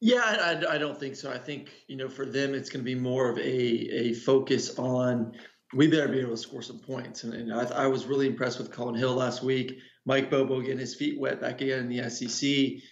Yeah, 0.00 0.22
I, 0.24 0.74
I 0.74 0.78
don't 0.78 0.98
think 0.98 1.14
so. 1.16 1.30
I 1.30 1.38
think 1.38 1.70
you 1.86 1.96
know 1.96 2.08
for 2.08 2.24
them 2.24 2.54
it's 2.54 2.70
going 2.70 2.80
to 2.80 2.84
be 2.84 2.94
more 2.94 3.28
of 3.28 3.38
a 3.38 3.42
a 3.42 4.14
focus 4.14 4.78
on 4.78 5.34
we 5.72 5.86
better 5.86 6.08
be 6.08 6.20
able 6.20 6.30
to 6.30 6.36
score 6.36 6.62
some 6.62 6.78
points. 6.78 7.24
And, 7.24 7.34
and 7.34 7.52
I, 7.52 7.62
I 7.84 7.86
was 7.86 8.06
really 8.06 8.26
impressed 8.26 8.58
with 8.58 8.72
Collin 8.72 8.96
Hill 8.96 9.14
last 9.14 9.42
week. 9.42 9.78
Mike 10.04 10.30
Bobo 10.30 10.60
getting 10.60 10.78
his 10.78 10.94
feet 10.94 11.18
wet 11.20 11.40
back 11.40 11.60
again 11.60 11.80
in 11.80 11.88
the 11.88 12.10
SEC. 12.10 12.82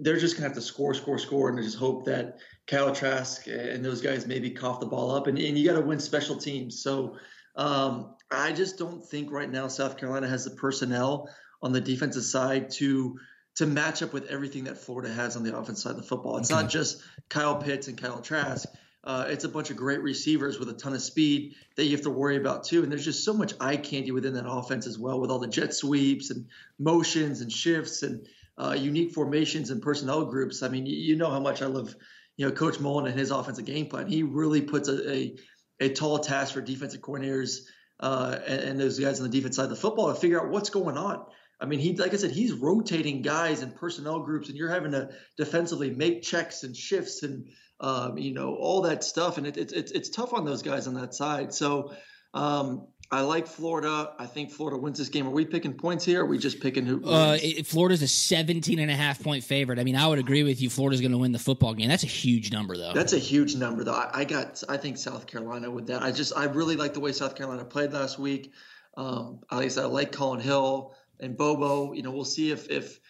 They're 0.00 0.18
just 0.18 0.36
going 0.36 0.42
to 0.44 0.48
have 0.48 0.56
to 0.56 0.62
score, 0.62 0.94
score, 0.94 1.18
score, 1.18 1.50
and 1.50 1.62
just 1.62 1.76
hope 1.76 2.06
that 2.06 2.38
Kyle 2.66 2.94
Trask 2.94 3.46
and 3.48 3.84
those 3.84 4.00
guys 4.00 4.26
maybe 4.26 4.50
cough 4.50 4.80
the 4.80 4.86
ball 4.86 5.10
up. 5.10 5.26
And, 5.26 5.36
and 5.38 5.58
you 5.58 5.68
got 5.68 5.78
to 5.78 5.84
win 5.84 6.00
special 6.00 6.36
teams. 6.36 6.82
So 6.82 7.16
um, 7.56 8.14
I 8.30 8.52
just 8.52 8.78
don't 8.78 9.04
think 9.04 9.30
right 9.30 9.50
now 9.50 9.68
South 9.68 9.98
Carolina 9.98 10.28
has 10.28 10.44
the 10.44 10.52
personnel 10.52 11.28
on 11.60 11.72
the 11.72 11.80
defensive 11.80 12.24
side 12.24 12.70
to 12.70 13.18
to 13.56 13.66
match 13.66 14.02
up 14.02 14.12
with 14.12 14.26
everything 14.26 14.64
that 14.64 14.78
Florida 14.78 15.12
has 15.12 15.36
on 15.36 15.42
the 15.42 15.56
offensive 15.56 15.82
side 15.82 15.90
of 15.90 15.96
the 15.98 16.02
football. 16.02 16.38
It's 16.38 16.50
Okay. 16.50 16.62
not 16.62 16.70
just 16.70 17.02
Kyle 17.28 17.56
Pitts 17.56 17.88
and 17.88 17.98
Kyle 17.98 18.20
Trask. 18.20 18.68
Uh, 19.04 19.26
it's 19.28 19.44
a 19.44 19.48
bunch 19.48 19.68
of 19.70 19.76
great 19.76 20.00
receivers 20.00 20.58
with 20.60 20.68
a 20.68 20.72
ton 20.72 20.94
of 20.94 21.02
speed 21.02 21.54
that 21.76 21.84
you 21.84 21.90
have 21.90 22.02
to 22.02 22.10
worry 22.10 22.36
about 22.36 22.64
too. 22.64 22.82
And 22.82 22.90
there's 22.92 23.04
just 23.04 23.24
so 23.24 23.34
much 23.34 23.52
eye 23.60 23.76
candy 23.76 24.12
within 24.12 24.34
that 24.34 24.48
offense 24.48 24.86
as 24.86 24.96
well, 24.98 25.20
with 25.20 25.30
all 25.30 25.40
the 25.40 25.48
jet 25.48 25.74
sweeps 25.74 26.30
and 26.30 26.46
motions 26.78 27.40
and 27.40 27.50
shifts 27.52 28.02
and 28.04 28.26
uh, 28.56 28.76
unique 28.78 29.12
formations 29.12 29.70
and 29.70 29.82
personnel 29.82 30.24
groups. 30.26 30.62
I 30.62 30.68
mean, 30.68 30.86
you, 30.86 30.96
you 30.96 31.16
know 31.16 31.30
how 31.30 31.40
much 31.40 31.62
I 31.62 31.66
love, 31.66 31.94
you 32.36 32.46
know, 32.46 32.52
Coach 32.52 32.78
Mullen 32.78 33.06
and 33.06 33.18
his 33.18 33.32
offensive 33.32 33.64
game 33.64 33.86
plan. 33.86 34.06
He 34.06 34.22
really 34.22 34.62
puts 34.62 34.88
a 34.88 35.12
a, 35.12 35.36
a 35.80 35.88
tall 35.88 36.20
task 36.20 36.54
for 36.54 36.60
defensive 36.60 37.00
coordinators 37.00 37.62
uh, 37.98 38.38
and, 38.46 38.60
and 38.60 38.80
those 38.80 38.98
guys 39.00 39.20
on 39.20 39.28
the 39.28 39.36
defense 39.36 39.56
side 39.56 39.64
of 39.64 39.70
the 39.70 39.76
football 39.76 40.14
to 40.14 40.20
figure 40.20 40.40
out 40.40 40.48
what's 40.50 40.70
going 40.70 40.96
on. 40.96 41.24
I 41.62 41.66
mean, 41.66 41.78
he 41.78 41.96
like 41.96 42.12
I 42.12 42.16
said, 42.16 42.32
he's 42.32 42.52
rotating 42.52 43.22
guys 43.22 43.62
and 43.62 43.74
personnel 43.74 44.20
groups, 44.20 44.48
and 44.48 44.58
you're 44.58 44.68
having 44.70 44.92
to 44.92 45.10
defensively 45.36 45.90
make 45.90 46.22
checks 46.22 46.64
and 46.64 46.76
shifts 46.76 47.22
and 47.22 47.46
um, 47.80 48.18
you 48.18 48.34
know 48.34 48.54
all 48.56 48.82
that 48.82 49.04
stuff, 49.04 49.38
and 49.38 49.46
it, 49.46 49.56
it's 49.56 49.72
it's 49.72 49.92
it's 49.92 50.08
tough 50.10 50.34
on 50.34 50.44
those 50.44 50.62
guys 50.62 50.86
on 50.86 50.94
that 50.94 51.14
side. 51.14 51.54
So 51.54 51.92
Um, 52.34 52.86
I 53.10 53.20
like 53.20 53.46
Florida. 53.46 54.14
I 54.18 54.24
think 54.24 54.50
Florida 54.50 54.78
wins 54.78 54.96
this 54.98 55.10
game. 55.10 55.26
Are 55.26 55.30
we 55.30 55.44
picking 55.44 55.74
points 55.74 56.02
here? 56.02 56.20
Or 56.20 56.24
are 56.24 56.26
we 56.26 56.38
just 56.38 56.60
picking 56.60 56.86
who? 56.86 57.04
Uh, 57.04 57.36
it- 57.42 57.66
Florida's 57.66 58.00
a 58.00 58.08
17 58.08 58.78
and 58.78 58.90
a 58.90 58.94
half 58.94 59.22
point 59.22 59.44
favorite. 59.44 59.78
I 59.78 59.84
mean, 59.84 59.96
I 59.96 60.06
would 60.06 60.18
agree 60.18 60.42
with 60.42 60.62
you. 60.62 60.70
Florida's 60.70 61.02
going 61.02 61.12
to 61.12 61.18
win 61.18 61.30
the 61.30 61.38
football 61.38 61.74
game. 61.74 61.88
That's 61.88 62.04
a 62.04 62.06
huge 62.06 62.50
number, 62.52 62.74
though. 62.74 62.94
That's 62.94 63.12
a 63.12 63.18
huge 63.18 63.54
number, 63.54 63.84
though. 63.84 63.92
I, 63.92 64.10
I 64.20 64.24
got. 64.24 64.62
I 64.66 64.78
think 64.78 64.96
South 64.96 65.26
Carolina 65.26 65.70
with 65.70 65.88
that. 65.88 66.02
I 66.02 66.10
just. 66.10 66.32
I 66.34 66.44
really 66.44 66.76
like 66.76 66.94
the 66.94 67.00
way 67.00 67.12
South 67.12 67.34
Carolina 67.34 67.66
played 67.66 67.92
last 67.92 68.18
week. 68.18 68.50
Um, 68.96 69.40
like 69.50 69.66
I 69.66 69.68
said, 69.68 69.84
I 69.84 69.88
like 69.88 70.10
Collin 70.12 70.40
Hill 70.40 70.94
and 71.22 71.36
Bobo. 71.36 71.92
You 71.92 72.02
know, 72.02 72.10
we'll 72.10 72.24
see 72.24 72.50
if 72.50 72.68
if 72.68 73.00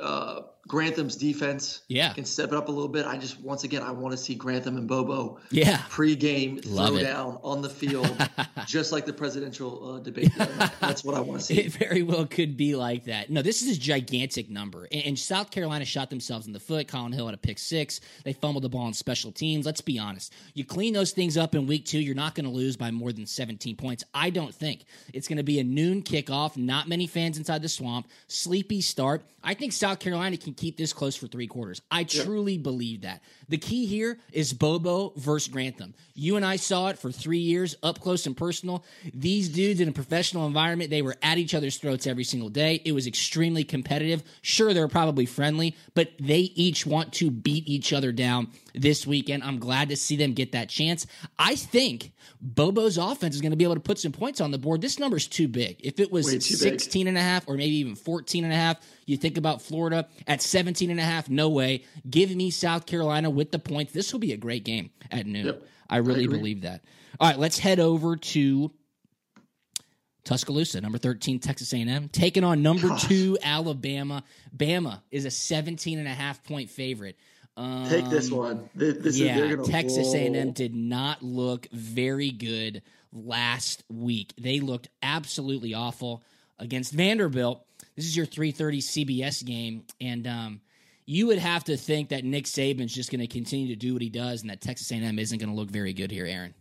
uh, 0.00 0.40
Grantham's 0.68 1.16
defense 1.16 1.82
Yeah. 1.88 2.12
can 2.12 2.24
step 2.24 2.50
it 2.52 2.54
up 2.54 2.68
a 2.68 2.72
little 2.72 2.88
bit. 2.88 3.06
I 3.06 3.16
just 3.18 3.40
once 3.40 3.64
again 3.64 3.82
I 3.82 3.90
want 3.90 4.12
to 4.12 4.16
see 4.18 4.34
Grantham 4.34 4.76
and 4.76 4.86
Bobo 4.86 5.38
yeah. 5.50 5.82
pre-game 5.88 6.60
Love 6.66 6.96
it. 6.96 7.06
throwdown 7.06 7.40
on 7.42 7.62
the 7.62 7.68
field, 7.70 8.10
just 8.66 8.92
like 8.92 9.06
the 9.06 9.12
presidential 9.12 9.94
uh, 9.94 9.98
debate. 10.00 10.30
That's 10.80 11.02
what 11.04 11.14
I 11.14 11.20
want 11.20 11.40
to 11.40 11.46
see. 11.46 11.60
It 11.60 11.72
very 11.72 12.02
well 12.02 12.26
could 12.26 12.56
be 12.56 12.74
like 12.76 13.04
that. 13.04 13.30
No, 13.30 13.42
this 13.42 13.62
is 13.62 13.76
a 13.76 13.80
gigantic 13.80 14.48
number. 14.48 14.86
And, 14.92 15.04
and 15.06 15.18
South 15.18 15.50
Carolina 15.50 15.84
shot 15.84 16.08
themselves 16.10 16.46
in 16.46 16.52
the 16.52 16.60
foot. 16.60 16.88
Collin 16.88 17.12
Hill 17.12 17.26
had 17.26 17.34
a 17.34 17.38
pick 17.38 17.58
six. 17.58 18.00
They 18.24 18.32
fumbled 18.32 18.64
the 18.64 18.68
ball 18.68 18.82
on 18.86 18.92
special 18.94 19.32
teams. 19.32 19.66
Let's 19.66 19.80
be 19.80 19.98
honest. 19.98 20.32
You 20.54 20.64
clean 20.64 20.92
those 20.92 21.10
things 21.12 21.36
up 21.36 21.54
in 21.54 21.66
week 21.66 21.84
two, 21.84 21.98
you're 21.98 22.14
not 22.14 22.34
going 22.34 22.44
to 22.44 22.50
lose 22.50 22.76
by 22.76 22.90
more 22.90 23.12
than 23.12 23.26
17 23.26 23.76
points. 23.76 24.04
I 24.14 24.30
don't 24.30 24.54
think. 24.54 24.84
It's 25.12 25.28
going 25.28 25.36
to 25.38 25.42
be 25.42 25.58
a 25.60 25.64
noon 25.64 26.02
kickoff. 26.02 26.56
Not 26.56 26.88
many 26.88 27.06
fans 27.06 27.36
inside 27.38 27.62
the 27.62 27.68
swamp. 27.68 28.08
Sleepy 28.28 28.80
start. 28.80 29.22
I 29.42 29.54
think 29.54 29.72
South 29.72 29.98
Carolina 29.98 30.36
can 30.36 30.49
keep 30.52 30.76
this 30.76 30.92
close 30.92 31.16
for 31.16 31.26
three 31.26 31.46
quarters. 31.46 31.82
I 31.90 32.04
truly 32.04 32.58
believe 32.58 33.02
that. 33.02 33.22
The 33.48 33.58
key 33.58 33.86
here 33.86 34.18
is 34.32 34.52
Bobo 34.52 35.12
versus 35.16 35.48
Grantham. 35.48 35.94
You 36.14 36.36
and 36.36 36.44
I 36.44 36.56
saw 36.56 36.88
it 36.88 36.98
for 36.98 37.10
three 37.10 37.38
years, 37.38 37.76
up 37.82 38.00
close 38.00 38.26
and 38.26 38.36
personal. 38.36 38.84
These 39.14 39.48
dudes 39.48 39.80
in 39.80 39.88
a 39.88 39.92
professional 39.92 40.46
environment, 40.46 40.90
they 40.90 41.02
were 41.02 41.16
at 41.22 41.38
each 41.38 41.54
other's 41.54 41.76
throats 41.76 42.06
every 42.06 42.24
single 42.24 42.48
day. 42.48 42.82
It 42.84 42.92
was 42.92 43.06
extremely 43.06 43.64
competitive. 43.64 44.22
Sure, 44.42 44.72
they 44.74 44.80
were 44.80 44.88
probably 44.88 45.26
friendly, 45.26 45.76
but 45.94 46.10
they 46.20 46.40
each 46.54 46.86
want 46.86 47.12
to 47.14 47.30
beat 47.30 47.66
each 47.68 47.92
other 47.92 48.12
down 48.12 48.48
this 48.74 49.06
weekend. 49.06 49.42
I'm 49.42 49.58
glad 49.58 49.88
to 49.90 49.96
see 49.96 50.16
them 50.16 50.32
get 50.32 50.52
that 50.52 50.68
chance. 50.68 51.06
I 51.38 51.54
think 51.54 52.12
Bobo's 52.42 52.98
offense 52.98 53.34
is 53.34 53.40
going 53.40 53.50
to 53.50 53.56
be 53.56 53.64
able 53.64 53.74
to 53.74 53.80
put 53.80 53.98
some 53.98 54.12
points 54.12 54.40
on 54.40 54.50
the 54.50 54.58
board. 54.58 54.80
This 54.80 54.98
number's 54.98 55.26
too 55.26 55.48
big. 55.48 55.80
If 55.80 56.00
it 56.00 56.10
was 56.10 56.26
Way 56.26 56.38
too 56.38 56.54
big. 56.54 56.80
16 56.80 57.06
and 57.08 57.18
a 57.18 57.22
half 57.22 57.48
or 57.48 57.54
maybe 57.54 57.76
even 57.76 57.94
14 57.94 58.44
and 58.44 58.52
a 58.52 58.56
half, 58.56 58.78
you 59.06 59.16
think 59.16 59.36
about 59.36 59.62
Florida 59.62 60.08
at 60.26 60.42
17 60.42 60.90
and 60.90 61.00
a 61.00 61.04
half, 61.04 61.28
no 61.28 61.48
way. 61.48 61.84
Give 62.08 62.34
me 62.34 62.50
South 62.50 62.86
Carolina 62.86 63.30
with 63.30 63.50
the 63.50 63.58
points. 63.58 63.92
This 63.92 64.12
will 64.12 64.20
be 64.20 64.32
a 64.32 64.36
great 64.36 64.64
game 64.64 64.90
at 65.10 65.26
noon. 65.26 65.46
Yep. 65.46 65.62
I 65.88 65.96
really 65.98 66.24
agree. 66.24 66.38
believe 66.38 66.60
that. 66.62 66.84
All 67.18 67.28
right, 67.28 67.38
let's 67.38 67.58
head 67.58 67.80
over 67.80 68.16
to 68.16 68.72
Tuscaloosa, 70.24 70.80
number 70.80 70.98
13 70.98 71.40
Texas 71.40 71.72
A&M, 71.72 72.08
taking 72.08 72.44
on 72.44 72.62
number 72.62 72.96
2 72.96 73.38
Alabama. 73.42 74.22
Bama 74.56 75.02
is 75.10 75.24
a 75.24 75.30
17 75.30 75.98
and 75.98 76.06
a 76.06 76.12
half 76.12 76.44
point 76.44 76.70
favorite. 76.70 77.16
Um, 77.56 77.88
Take 77.88 78.08
this 78.08 78.30
one. 78.30 78.70
This, 78.74 78.98
this 78.98 79.18
yeah, 79.18 79.38
they're 79.38 79.56
Texas 79.58 80.14
roll. 80.14 80.16
A&M 80.16 80.52
did 80.52 80.74
not 80.74 81.22
look 81.22 81.66
very 81.72 82.30
good 82.30 82.82
last 83.12 83.84
week. 83.90 84.32
They 84.38 84.60
looked 84.60 84.88
absolutely 85.02 85.74
awful 85.74 86.22
against 86.58 86.92
Vanderbilt. 86.92 87.64
This 87.96 88.06
is 88.06 88.16
your 88.16 88.26
3:30 88.26 88.78
CBS 88.78 89.44
game, 89.44 89.84
and 90.00 90.26
um, 90.26 90.60
you 91.06 91.26
would 91.26 91.38
have 91.38 91.64
to 91.64 91.76
think 91.76 92.10
that 92.10 92.24
Nick 92.24 92.44
Saban's 92.44 92.94
just 92.94 93.10
going 93.10 93.20
to 93.20 93.26
continue 93.26 93.68
to 93.68 93.76
do 93.76 93.92
what 93.92 94.02
he 94.02 94.10
does, 94.10 94.42
and 94.42 94.50
that 94.50 94.60
Texas 94.60 94.90
A&M 94.92 95.18
isn't 95.18 95.38
going 95.38 95.50
to 95.50 95.56
look 95.56 95.70
very 95.70 95.92
good 95.92 96.10
here, 96.10 96.26
Aaron. 96.26 96.54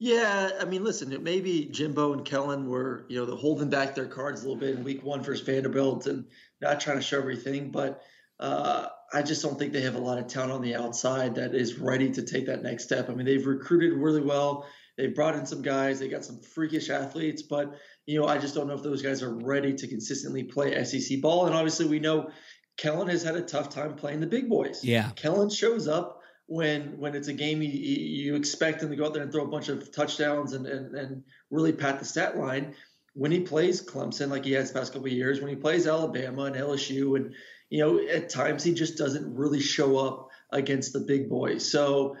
Yeah, 0.00 0.50
I 0.60 0.64
mean, 0.64 0.82
listen, 0.82 1.16
maybe 1.22 1.66
Jimbo 1.70 2.12
and 2.12 2.24
Kellen 2.24 2.68
were, 2.68 3.06
you 3.08 3.24
know, 3.24 3.36
holding 3.36 3.70
back 3.70 3.94
their 3.94 4.06
cards 4.06 4.42
a 4.42 4.44
little 4.48 4.60
bit 4.60 4.74
in 4.74 4.84
week 4.84 5.04
one 5.04 5.22
versus 5.22 5.46
Vanderbilt 5.46 6.06
and 6.06 6.26
not 6.60 6.80
trying 6.80 6.96
to 6.96 7.02
show 7.02 7.18
everything. 7.18 7.70
But 7.70 8.02
uh, 8.40 8.88
I 9.12 9.22
just 9.22 9.42
don't 9.42 9.58
think 9.58 9.72
they 9.72 9.82
have 9.82 9.94
a 9.94 10.00
lot 10.00 10.18
of 10.18 10.26
talent 10.26 10.52
on 10.52 10.62
the 10.62 10.74
outside 10.74 11.34
that 11.36 11.54
is 11.54 11.78
ready 11.78 12.10
to 12.12 12.22
take 12.22 12.46
that 12.46 12.62
next 12.62 12.84
step. 12.84 13.08
I 13.08 13.14
mean, 13.14 13.26
they've 13.26 13.46
recruited 13.46 13.92
really 13.92 14.22
well. 14.22 14.66
They've 14.96 15.14
brought 15.14 15.34
in 15.34 15.46
some 15.46 15.62
guys. 15.62 15.98
They 15.98 16.08
got 16.08 16.24
some 16.24 16.40
freakish 16.40 16.88
athletes, 16.88 17.42
but 17.42 17.74
you 18.06 18.20
know, 18.20 18.26
I 18.26 18.38
just 18.38 18.54
don't 18.54 18.68
know 18.68 18.74
if 18.74 18.82
those 18.82 19.02
guys 19.02 19.22
are 19.22 19.34
ready 19.34 19.74
to 19.74 19.88
consistently 19.88 20.44
play 20.44 20.82
SEC 20.84 21.20
ball. 21.20 21.46
And 21.46 21.54
obviously, 21.54 21.86
we 21.86 21.98
know 21.98 22.30
Kellen 22.76 23.08
has 23.08 23.22
had 23.22 23.36
a 23.36 23.42
tough 23.42 23.70
time 23.70 23.94
playing 23.94 24.20
the 24.20 24.26
big 24.26 24.48
boys. 24.48 24.84
Yeah. 24.84 25.10
Kellen 25.16 25.50
shows 25.50 25.88
up 25.88 26.20
when 26.46 26.98
when 26.98 27.14
it's 27.14 27.28
a 27.28 27.32
game 27.32 27.62
you, 27.62 27.70
you 27.70 28.36
expect 28.36 28.82
him 28.82 28.90
to 28.90 28.96
go 28.96 29.06
out 29.06 29.14
there 29.14 29.22
and 29.22 29.32
throw 29.32 29.44
a 29.44 29.48
bunch 29.48 29.68
of 29.68 29.92
touchdowns 29.92 30.52
and, 30.52 30.66
and, 30.66 30.94
and 30.94 31.24
really 31.50 31.72
pat 31.72 31.98
the 31.98 32.04
stat 32.04 32.36
line. 32.36 32.74
When 33.14 33.30
he 33.30 33.40
plays 33.40 33.80
Clemson, 33.80 34.28
like 34.28 34.44
he 34.44 34.52
has 34.52 34.72
the 34.72 34.78
past 34.78 34.92
couple 34.92 35.06
of 35.06 35.12
years, 35.12 35.40
when 35.40 35.48
he 35.48 35.56
plays 35.56 35.86
Alabama 35.86 36.44
and 36.44 36.56
LSU, 36.56 37.16
and 37.16 37.32
you 37.74 37.80
know 37.80 37.98
at 37.98 38.28
times 38.28 38.62
he 38.62 38.72
just 38.72 38.96
doesn't 38.96 39.34
really 39.34 39.58
show 39.60 39.98
up 39.98 40.28
against 40.50 40.92
the 40.92 41.00
big 41.00 41.28
boys. 41.28 41.68
So 41.68 42.16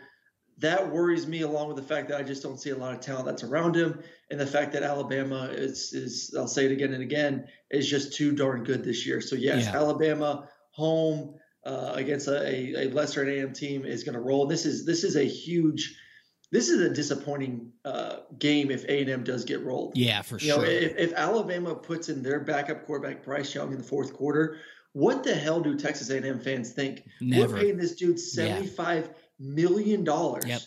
that 0.58 0.90
worries 0.90 1.28
me, 1.28 1.42
along 1.42 1.68
with 1.68 1.76
the 1.76 1.82
fact 1.84 2.08
that 2.08 2.18
I 2.18 2.24
just 2.24 2.42
don't 2.42 2.58
see 2.58 2.70
a 2.70 2.76
lot 2.76 2.92
of 2.92 3.00
talent 3.00 3.26
that's 3.26 3.44
around 3.44 3.76
him, 3.76 4.02
and 4.32 4.40
the 4.40 4.48
fact 4.48 4.72
that 4.72 4.82
Alabama 4.82 5.44
is 5.52 5.92
is 5.92 6.34
I'll 6.36 6.48
say 6.48 6.64
it 6.64 6.72
again 6.72 6.92
and 6.92 7.04
again 7.04 7.46
is 7.70 7.88
just 7.88 8.14
too 8.14 8.32
darn 8.32 8.64
good 8.64 8.82
this 8.82 9.06
year. 9.06 9.20
So 9.20 9.36
yes, 9.36 9.66
Yeah. 9.66 9.76
Alabama 9.76 10.48
home 10.72 11.36
uh, 11.64 11.92
against 11.94 12.26
a, 12.26 12.36
a, 12.44 12.86
a 12.86 12.90
lesser 12.90 13.24
AM 13.24 13.52
team 13.52 13.84
is 13.84 14.02
going 14.02 14.14
to 14.14 14.20
roll. 14.20 14.46
This 14.46 14.66
is 14.66 14.84
this 14.84 15.04
is 15.04 15.14
a 15.14 15.22
huge, 15.22 15.96
this 16.50 16.68
is 16.68 16.80
a 16.80 16.90
disappointing 16.90 17.70
uh, 17.84 18.16
game 18.40 18.72
if 18.72 18.84
A 18.86 19.02
and 19.02 19.08
M 19.08 19.22
does 19.22 19.44
get 19.44 19.62
rolled. 19.62 19.96
Yeah, 19.96 20.22
for 20.22 20.36
You 20.38 20.48
know, 20.48 20.64
sure. 20.64 20.66
if, 20.66 20.96
if 20.96 21.12
Alabama 21.12 21.76
puts 21.76 22.08
in 22.08 22.24
their 22.24 22.40
backup 22.40 22.86
quarterback 22.86 23.24
Bryce 23.24 23.54
Young 23.54 23.70
in 23.70 23.78
the 23.78 23.84
fourth 23.84 24.12
quarter, 24.14 24.58
what 24.94 25.24
the 25.24 25.34
hell 25.34 25.60
do 25.60 25.76
Texas 25.76 26.08
A&M 26.08 26.40
fans 26.40 26.72
think? 26.72 27.04
Never. 27.20 27.52
We're 27.52 27.60
paying 27.60 27.76
this 27.76 27.96
dude 27.96 28.18
seventy-five 28.18 29.10
million 29.38 30.04
dollars, 30.04 30.46
Yep. 30.46 30.60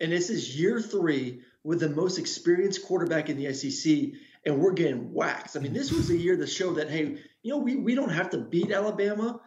and 0.00 0.12
this 0.12 0.28
is 0.28 0.58
year 0.60 0.80
three 0.80 1.40
with 1.64 1.80
the 1.80 1.88
most 1.88 2.18
experienced 2.18 2.84
quarterback 2.84 3.30
in 3.30 3.36
the 3.38 3.52
SEC, 3.54 4.12
and 4.44 4.58
we're 4.58 4.72
getting 4.72 5.12
waxed. 5.12 5.56
I 5.56 5.60
mean, 5.60 5.72
this 5.72 5.90
was 5.90 6.10
a 6.10 6.16
year 6.16 6.36
that 6.36 6.48
showed 6.48 6.76
that 6.76 6.90
hey, 6.90 7.18
you 7.42 7.52
know, 7.52 7.58
we 7.58 7.76
we 7.76 7.94
don't 7.94 8.10
have 8.12 8.30
to 8.30 8.38
beat 8.38 8.70
Alabama. 8.70 9.40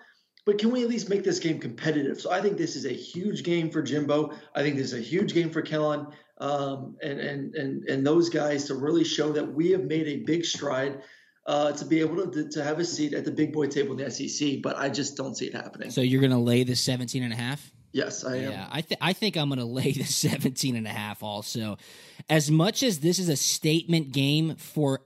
But 0.46 0.58
can 0.58 0.72
we 0.72 0.82
at 0.82 0.90
least 0.90 1.10
make 1.10 1.24
this 1.24 1.38
game 1.38 1.60
competitive? 1.60 2.20
So 2.20 2.32
I 2.32 2.42
think 2.42 2.58
this 2.58 2.76
is 2.76 2.86
a 2.86 2.94
huge 2.94 3.44
game 3.44 3.70
for 3.70 3.84
Jimbo. 3.84 4.32
I 4.56 4.64
think 4.64 4.78
this 4.78 4.94
is 4.94 5.00
a 5.00 5.04
huge 5.04 5.34
game 5.34 5.52
for 5.52 5.62
Kellen 5.62 6.08
um, 6.40 6.96
and, 7.04 7.20
and 7.20 7.56
and 7.56 7.84
and 7.90 8.08
those 8.08 8.30
guys 8.30 8.66
to 8.66 8.76
really 8.76 9.04
show 9.04 9.34
that 9.34 9.54
we 9.54 9.72
have 9.72 9.84
made 9.84 10.08
a 10.08 10.24
big 10.24 10.46
stride 10.46 11.02
uh, 11.50 11.72
to 11.72 11.84
be 11.84 12.00
able 12.00 12.28
to 12.28 12.48
to 12.48 12.64
have 12.64 12.80
a 12.80 12.86
seat 12.86 13.14
at 13.14 13.26
the 13.26 13.32
big 13.32 13.52
boy 13.52 13.66
table 13.66 14.00
in 14.00 14.06
the 14.06 14.12
SEC. 14.12 14.62
But 14.62 14.78
I 14.78 14.88
just 14.88 15.18
don't 15.18 15.36
see 15.36 15.48
it 15.48 15.56
happening. 15.56 15.90
so 15.90 16.02
you're 16.02 16.22
going 16.22 16.32
to 16.32 16.38
lay 16.38 16.64
the 16.64 16.76
17 16.76 17.24
and 17.24 17.34
a 17.34 17.36
half? 17.36 17.72
yes, 17.92 18.24
I 18.24 18.36
am. 18.36 18.52
Yeah, 18.52 18.68
I 18.72 18.82
th- 18.82 19.00
I 19.02 19.14
think 19.14 19.36
I'm 19.36 19.50
going 19.50 19.58
to 19.60 19.66
lay 19.66 19.92
the 19.92 20.04
17 20.28 20.76
and 20.76 20.86
a 20.86 20.92
half 20.92 21.24
also. 21.24 21.78
As 22.30 22.52
much 22.52 22.84
as 22.84 23.00
this 23.00 23.18
is 23.18 23.30
a 23.30 23.36
statement 23.36 24.12
game 24.12 24.58
for 24.58 25.02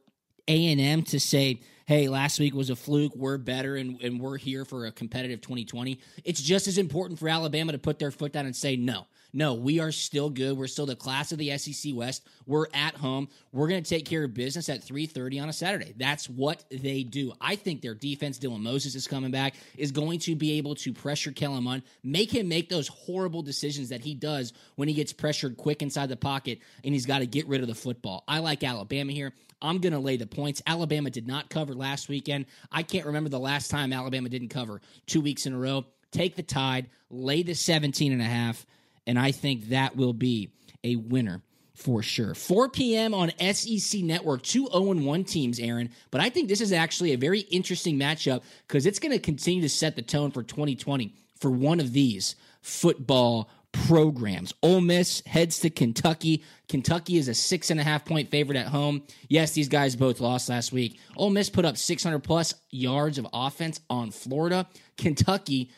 A&M 0.49 1.03
to 1.03 1.19
say, 1.19 1.61
"Hey, 1.85 2.09
last 2.09 2.41
week 2.41 2.53
was 2.53 2.69
a 2.69 2.75
fluke, 2.75 3.15
we're 3.15 3.37
better 3.37 3.77
and 3.77 4.01
and 4.01 4.19
we're 4.19 4.37
here 4.37 4.65
for 4.65 4.85
a 4.85 4.91
competitive 4.91 5.39
2020." 5.39 5.97
It's 6.25 6.41
just 6.41 6.67
as 6.67 6.77
important 6.77 7.19
for 7.19 7.29
Alabama 7.29 7.71
to 7.71 7.79
put 7.79 7.99
their 7.99 8.11
foot 8.11 8.33
down 8.33 8.45
and 8.47 8.55
say, 8.55 8.75
"No. 8.75 9.07
No, 9.35 9.55
we 9.55 9.79
are 9.79 9.91
still 9.91 10.29
good. 10.29 10.55
We're 10.55 10.67
still 10.67 10.85
the 10.85 10.95
class 10.95 11.31
of 11.31 11.39
the 11.39 11.57
SEC 11.57 11.93
West. 11.95 12.27
We're 12.45 12.67
at 12.71 12.95
home. 12.95 13.29
We're 13.51 13.67
going 13.67 13.83
to 13.83 13.89
take 13.89 14.05
care 14.05 14.23
of 14.23 14.33
business 14.35 14.69
at 14.69 14.85
3:30 14.85 15.41
on 15.41 15.49
a 15.49 15.53
Saturday. 15.53 15.93
That's 15.97 16.29
what 16.29 16.63
they 16.69 17.01
do. 17.01 17.33
I 17.41 17.55
think 17.55 17.81
their 17.81 17.95
defense, 17.95 18.37
Dylan 18.37 18.61
Moses 18.61 18.93
is 18.93 19.07
coming 19.07 19.31
back, 19.31 19.55
is 19.75 19.91
going 19.91 20.19
to 20.19 20.35
be 20.35 20.59
able 20.59 20.75
to 20.75 20.93
pressure 20.93 21.31
Kellen 21.31 21.63
Mond, 21.63 21.81
make 22.03 22.31
him 22.31 22.47
make 22.47 22.69
those 22.69 22.87
horrible 22.87 23.41
decisions 23.41 23.89
that 23.89 24.01
he 24.01 24.13
does 24.13 24.53
when 24.75 24.87
he 24.87 24.93
gets 24.93 25.11
pressured 25.11 25.57
quick 25.57 25.81
inside 25.81 26.09
the 26.09 26.15
pocket 26.15 26.59
and 26.83 26.93
he's 26.93 27.07
got 27.07 27.19
to 27.19 27.25
get 27.25 27.47
rid 27.47 27.61
of 27.61 27.67
the 27.67 27.75
football. 27.75 28.23
I 28.27 28.37
like 28.37 28.63
Alabama 28.63 29.11
here. 29.11 29.33
I'm 29.63 29.79
going 29.79 29.93
to 29.93 29.99
lay 29.99 30.17
the 30.17 30.27
points. 30.27 30.61
Alabama 30.67 31.09
did 31.09 31.25
not 31.25 31.49
cover 31.49 31.73
last 31.73 32.07
weekend. 32.07 32.45
I 32.71 32.83
can't 32.83 33.05
remember 33.05 33.29
the 33.29 33.39
last 33.39 33.71
time 33.71 33.93
Alabama 33.93 34.29
didn't 34.29 34.49
cover 34.49 34.81
two 35.07 35.21
weeks 35.21 35.45
in 35.45 35.53
a 35.53 35.57
row. 35.57 35.85
Take 36.11 36.35
the 36.35 36.43
tide, 36.43 36.89
lay 37.09 37.41
the 37.41 37.55
17 37.55 38.11
and 38.11 38.21
a 38.21 38.25
half 38.25 38.67
and 39.05 39.19
I 39.19 39.31
think 39.31 39.69
that 39.69 39.95
will 39.95 40.13
be 40.13 40.49
a 40.83 40.95
winner 40.95 41.41
for 41.75 42.03
sure. 42.03 42.35
4 42.35 42.69
p.m. 42.69 43.13
on 43.13 43.31
SEC 43.53 44.01
Network, 44.01 44.43
two 44.43 44.67
0 44.67 44.93
1 44.93 45.23
teams, 45.23 45.59
Aaron. 45.59 45.89
But 46.11 46.21
I 46.21 46.29
think 46.29 46.47
this 46.47 46.61
is 46.61 46.71
actually 46.71 47.13
a 47.13 47.17
very 47.17 47.41
interesting 47.41 47.97
matchup 47.97 48.43
because 48.67 48.85
it's 48.85 48.99
going 48.99 49.11
to 49.11 49.19
continue 49.19 49.61
to 49.61 49.69
set 49.69 49.95
the 49.95 50.01
tone 50.01 50.31
for 50.31 50.43
2020 50.43 51.13
for 51.39 51.51
one 51.51 51.79
of 51.79 51.93
these 51.93 52.35
football 52.61 53.49
programs. 53.71 54.53
Ole 54.61 54.81
Miss 54.81 55.23
heads 55.25 55.59
to 55.59 55.69
Kentucky. 55.69 56.43
Kentucky 56.69 57.17
is 57.17 57.27
a 57.27 57.33
six 57.33 57.71
and 57.71 57.79
a 57.79 57.83
half 57.83 58.05
point 58.05 58.29
favorite 58.29 58.57
at 58.57 58.67
home. 58.67 59.01
Yes, 59.27 59.51
these 59.53 59.67
guys 59.67 59.95
both 59.95 60.21
lost 60.21 60.47
last 60.47 60.71
week. 60.71 60.99
Ole 61.17 61.31
Miss 61.31 61.49
put 61.49 61.65
up 61.65 61.75
600 61.75 62.19
plus 62.19 62.53
yards 62.69 63.17
of 63.17 63.27
offense 63.33 63.81
on 63.89 64.11
Florida. 64.11 64.67
Kentucky, 64.95 65.71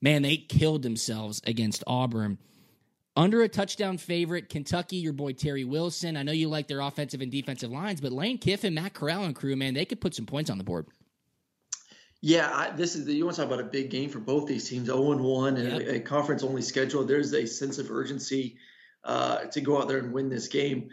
man, 0.00 0.22
they 0.22 0.38
killed 0.38 0.82
themselves 0.82 1.42
against 1.46 1.84
Auburn 1.86 2.38
Under 3.14 3.42
a 3.42 3.48
touchdown 3.48 3.98
favorite, 3.98 4.48
Kentucky, 4.48 4.96
your 4.96 5.12
boy 5.12 5.32
Terry 5.32 5.64
Wilson. 5.64 6.16
I 6.16 6.22
know 6.22 6.32
you 6.32 6.48
like 6.48 6.66
their 6.66 6.80
offensive 6.80 7.20
and 7.20 7.30
defensive 7.30 7.70
lines, 7.70 8.00
but 8.00 8.10
Lane 8.10 8.38
Kiffin, 8.38 8.72
Matt 8.72 8.94
Corral, 8.94 9.24
and 9.24 9.36
crew, 9.36 9.54
man, 9.54 9.74
they 9.74 9.84
could 9.84 10.00
put 10.00 10.14
some 10.14 10.24
points 10.24 10.48
on 10.48 10.56
the 10.56 10.64
board. 10.64 10.86
Yeah, 12.22 12.50
I, 12.50 12.70
this 12.70 12.94
is 12.94 13.04
the, 13.04 13.12
you 13.12 13.24
want 13.24 13.36
to 13.36 13.42
talk 13.42 13.52
about 13.52 13.60
a 13.60 13.68
big 13.68 13.90
game 13.90 14.08
for 14.08 14.20
both 14.20 14.46
these 14.46 14.68
teams, 14.68 14.86
0 14.86 15.12
and 15.12 15.20
1 15.20 15.56
and 15.56 15.82
a 15.88 16.00
conference 16.00 16.42
only 16.42 16.62
schedule. 16.62 17.04
There's 17.04 17.34
a 17.34 17.46
sense 17.46 17.78
of 17.78 17.90
urgency 17.90 18.56
uh, 19.04 19.38
to 19.46 19.60
go 19.60 19.78
out 19.78 19.88
there 19.88 19.98
and 19.98 20.12
win 20.12 20.30
this 20.30 20.48
game. 20.48 20.88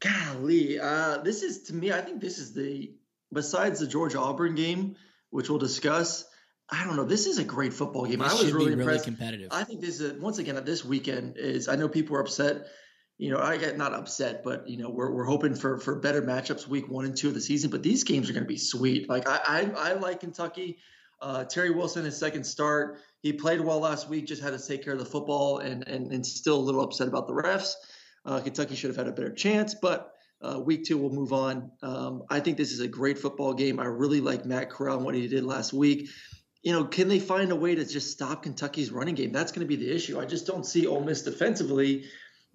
Golly, 0.00 0.78
uh, 0.78 1.18
this 1.18 1.42
is 1.42 1.62
to 1.64 1.74
me. 1.74 1.92
I 1.92 2.00
think 2.00 2.20
this 2.20 2.38
is 2.38 2.52
the 2.52 2.92
besides 3.32 3.80
the 3.80 3.86
Georgia 3.86 4.18
Auburn 4.18 4.56
game, 4.56 4.96
which 5.30 5.48
we'll 5.48 5.58
discuss. 5.58 6.26
I 6.70 6.84
don't 6.84 6.96
know. 6.96 7.04
This 7.04 7.26
is 7.26 7.38
a 7.38 7.44
great 7.44 7.72
football 7.72 8.06
game. 8.06 8.20
This 8.20 8.32
I 8.32 8.42
was 8.42 8.52
really 8.52 8.70
be 8.70 8.76
really 8.76 8.82
impressed. 8.82 9.04
competitive. 9.04 9.48
I 9.50 9.64
think 9.64 9.80
this 9.80 10.00
is 10.00 10.12
a, 10.12 10.20
once 10.20 10.38
again 10.38 10.62
this 10.64 10.84
weekend 10.84 11.36
is. 11.36 11.68
I 11.68 11.76
know 11.76 11.88
people 11.88 12.16
are 12.16 12.20
upset. 12.20 12.66
You 13.18 13.30
know, 13.30 13.38
I 13.38 13.58
get 13.58 13.76
not 13.76 13.92
upset, 13.92 14.42
but 14.42 14.68
you 14.68 14.78
know, 14.78 14.90
we're, 14.90 15.10
we're 15.10 15.24
hoping 15.24 15.54
for 15.54 15.78
for 15.78 16.00
better 16.00 16.22
matchups 16.22 16.66
week 16.66 16.88
one 16.88 17.04
and 17.04 17.16
two 17.16 17.28
of 17.28 17.34
the 17.34 17.40
season. 17.40 17.70
But 17.70 17.82
these 17.82 18.02
games 18.02 18.30
are 18.30 18.32
going 18.32 18.44
to 18.44 18.48
be 18.48 18.58
sweet. 18.58 19.08
Like 19.08 19.28
I 19.28 19.40
I, 19.46 19.90
I 19.90 19.92
like 19.94 20.20
Kentucky. 20.20 20.78
Uh, 21.20 21.44
Terry 21.44 21.70
Wilson, 21.70 22.04
his 22.04 22.18
second 22.18 22.44
start, 22.44 22.98
he 23.22 23.32
played 23.32 23.60
well 23.60 23.78
last 23.78 24.08
week. 24.08 24.26
Just 24.26 24.42
had 24.42 24.58
to 24.58 24.66
take 24.66 24.82
care 24.82 24.94
of 24.94 24.98
the 24.98 25.04
football, 25.04 25.58
and 25.58 25.86
and, 25.86 26.12
and 26.12 26.26
still 26.26 26.56
a 26.56 26.60
little 26.60 26.80
upset 26.80 27.08
about 27.08 27.26
the 27.26 27.34
refs. 27.34 27.74
Uh, 28.24 28.40
Kentucky 28.40 28.74
should 28.74 28.88
have 28.88 28.96
had 28.96 29.06
a 29.06 29.12
better 29.12 29.32
chance, 29.32 29.74
but 29.74 30.12
uh, 30.40 30.58
week 30.58 30.84
two 30.84 30.98
we'll 30.98 31.10
move 31.10 31.32
on. 31.32 31.70
Um, 31.82 32.22
I 32.30 32.40
think 32.40 32.56
this 32.56 32.72
is 32.72 32.80
a 32.80 32.88
great 32.88 33.18
football 33.18 33.54
game. 33.54 33.78
I 33.78 33.84
really 33.84 34.20
like 34.20 34.44
Matt 34.44 34.70
Corral 34.70 34.96
and 34.96 35.04
what 35.04 35.14
he 35.14 35.28
did 35.28 35.44
last 35.44 35.72
week. 35.72 36.08
You 36.64 36.72
know, 36.72 36.84
can 36.86 37.08
they 37.08 37.20
find 37.20 37.52
a 37.52 37.56
way 37.56 37.74
to 37.74 37.84
just 37.84 38.10
stop 38.10 38.42
Kentucky's 38.42 38.90
running 38.90 39.14
game? 39.14 39.32
That's 39.32 39.52
going 39.52 39.66
to 39.66 39.76
be 39.76 39.76
the 39.76 39.94
issue. 39.94 40.18
I 40.18 40.24
just 40.24 40.46
don't 40.46 40.64
see 40.64 40.86
Ole 40.86 41.04
Miss 41.04 41.22
defensively 41.22 42.06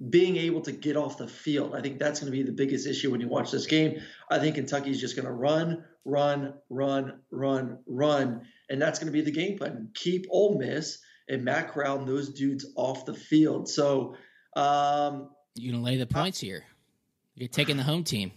being 0.09 0.35
able 0.37 0.61
to 0.61 0.71
get 0.71 0.97
off 0.97 1.17
the 1.17 1.27
field. 1.27 1.75
I 1.75 1.81
think 1.81 1.99
that's 1.99 2.19
going 2.19 2.31
to 2.31 2.37
be 2.37 2.43
the 2.43 2.51
biggest 2.51 2.87
issue 2.87 3.11
when 3.11 3.21
you 3.21 3.27
watch 3.27 3.51
this 3.51 3.67
game. 3.67 4.01
I 4.29 4.39
think 4.39 4.55
Kentucky's 4.55 4.99
just 4.99 5.15
going 5.15 5.25
to 5.27 5.31
run, 5.31 5.83
run, 6.05 6.55
run, 6.69 7.19
run, 7.29 7.79
run, 7.85 8.41
and 8.69 8.81
that's 8.81 8.97
going 8.97 9.07
to 9.07 9.13
be 9.13 9.21
the 9.21 9.31
game 9.31 9.57
plan. 9.57 9.89
Keep 9.93 10.25
Ole 10.31 10.57
Miss 10.57 10.99
and 11.27 11.43
Matt 11.45 11.71
Corral 11.71 11.99
and 11.99 12.07
those 12.07 12.29
dudes 12.29 12.65
off 12.75 13.05
the 13.05 13.13
field. 13.13 13.69
So, 13.69 14.15
um, 14.55 15.29
You 15.55 15.71
gonna 15.71 15.83
lay 15.83 15.97
the 15.97 16.07
points 16.07 16.39
here? 16.39 16.63
You're 17.35 17.47
taking 17.47 17.77
the 17.77 17.83
home 17.83 18.03
team. 18.03 18.31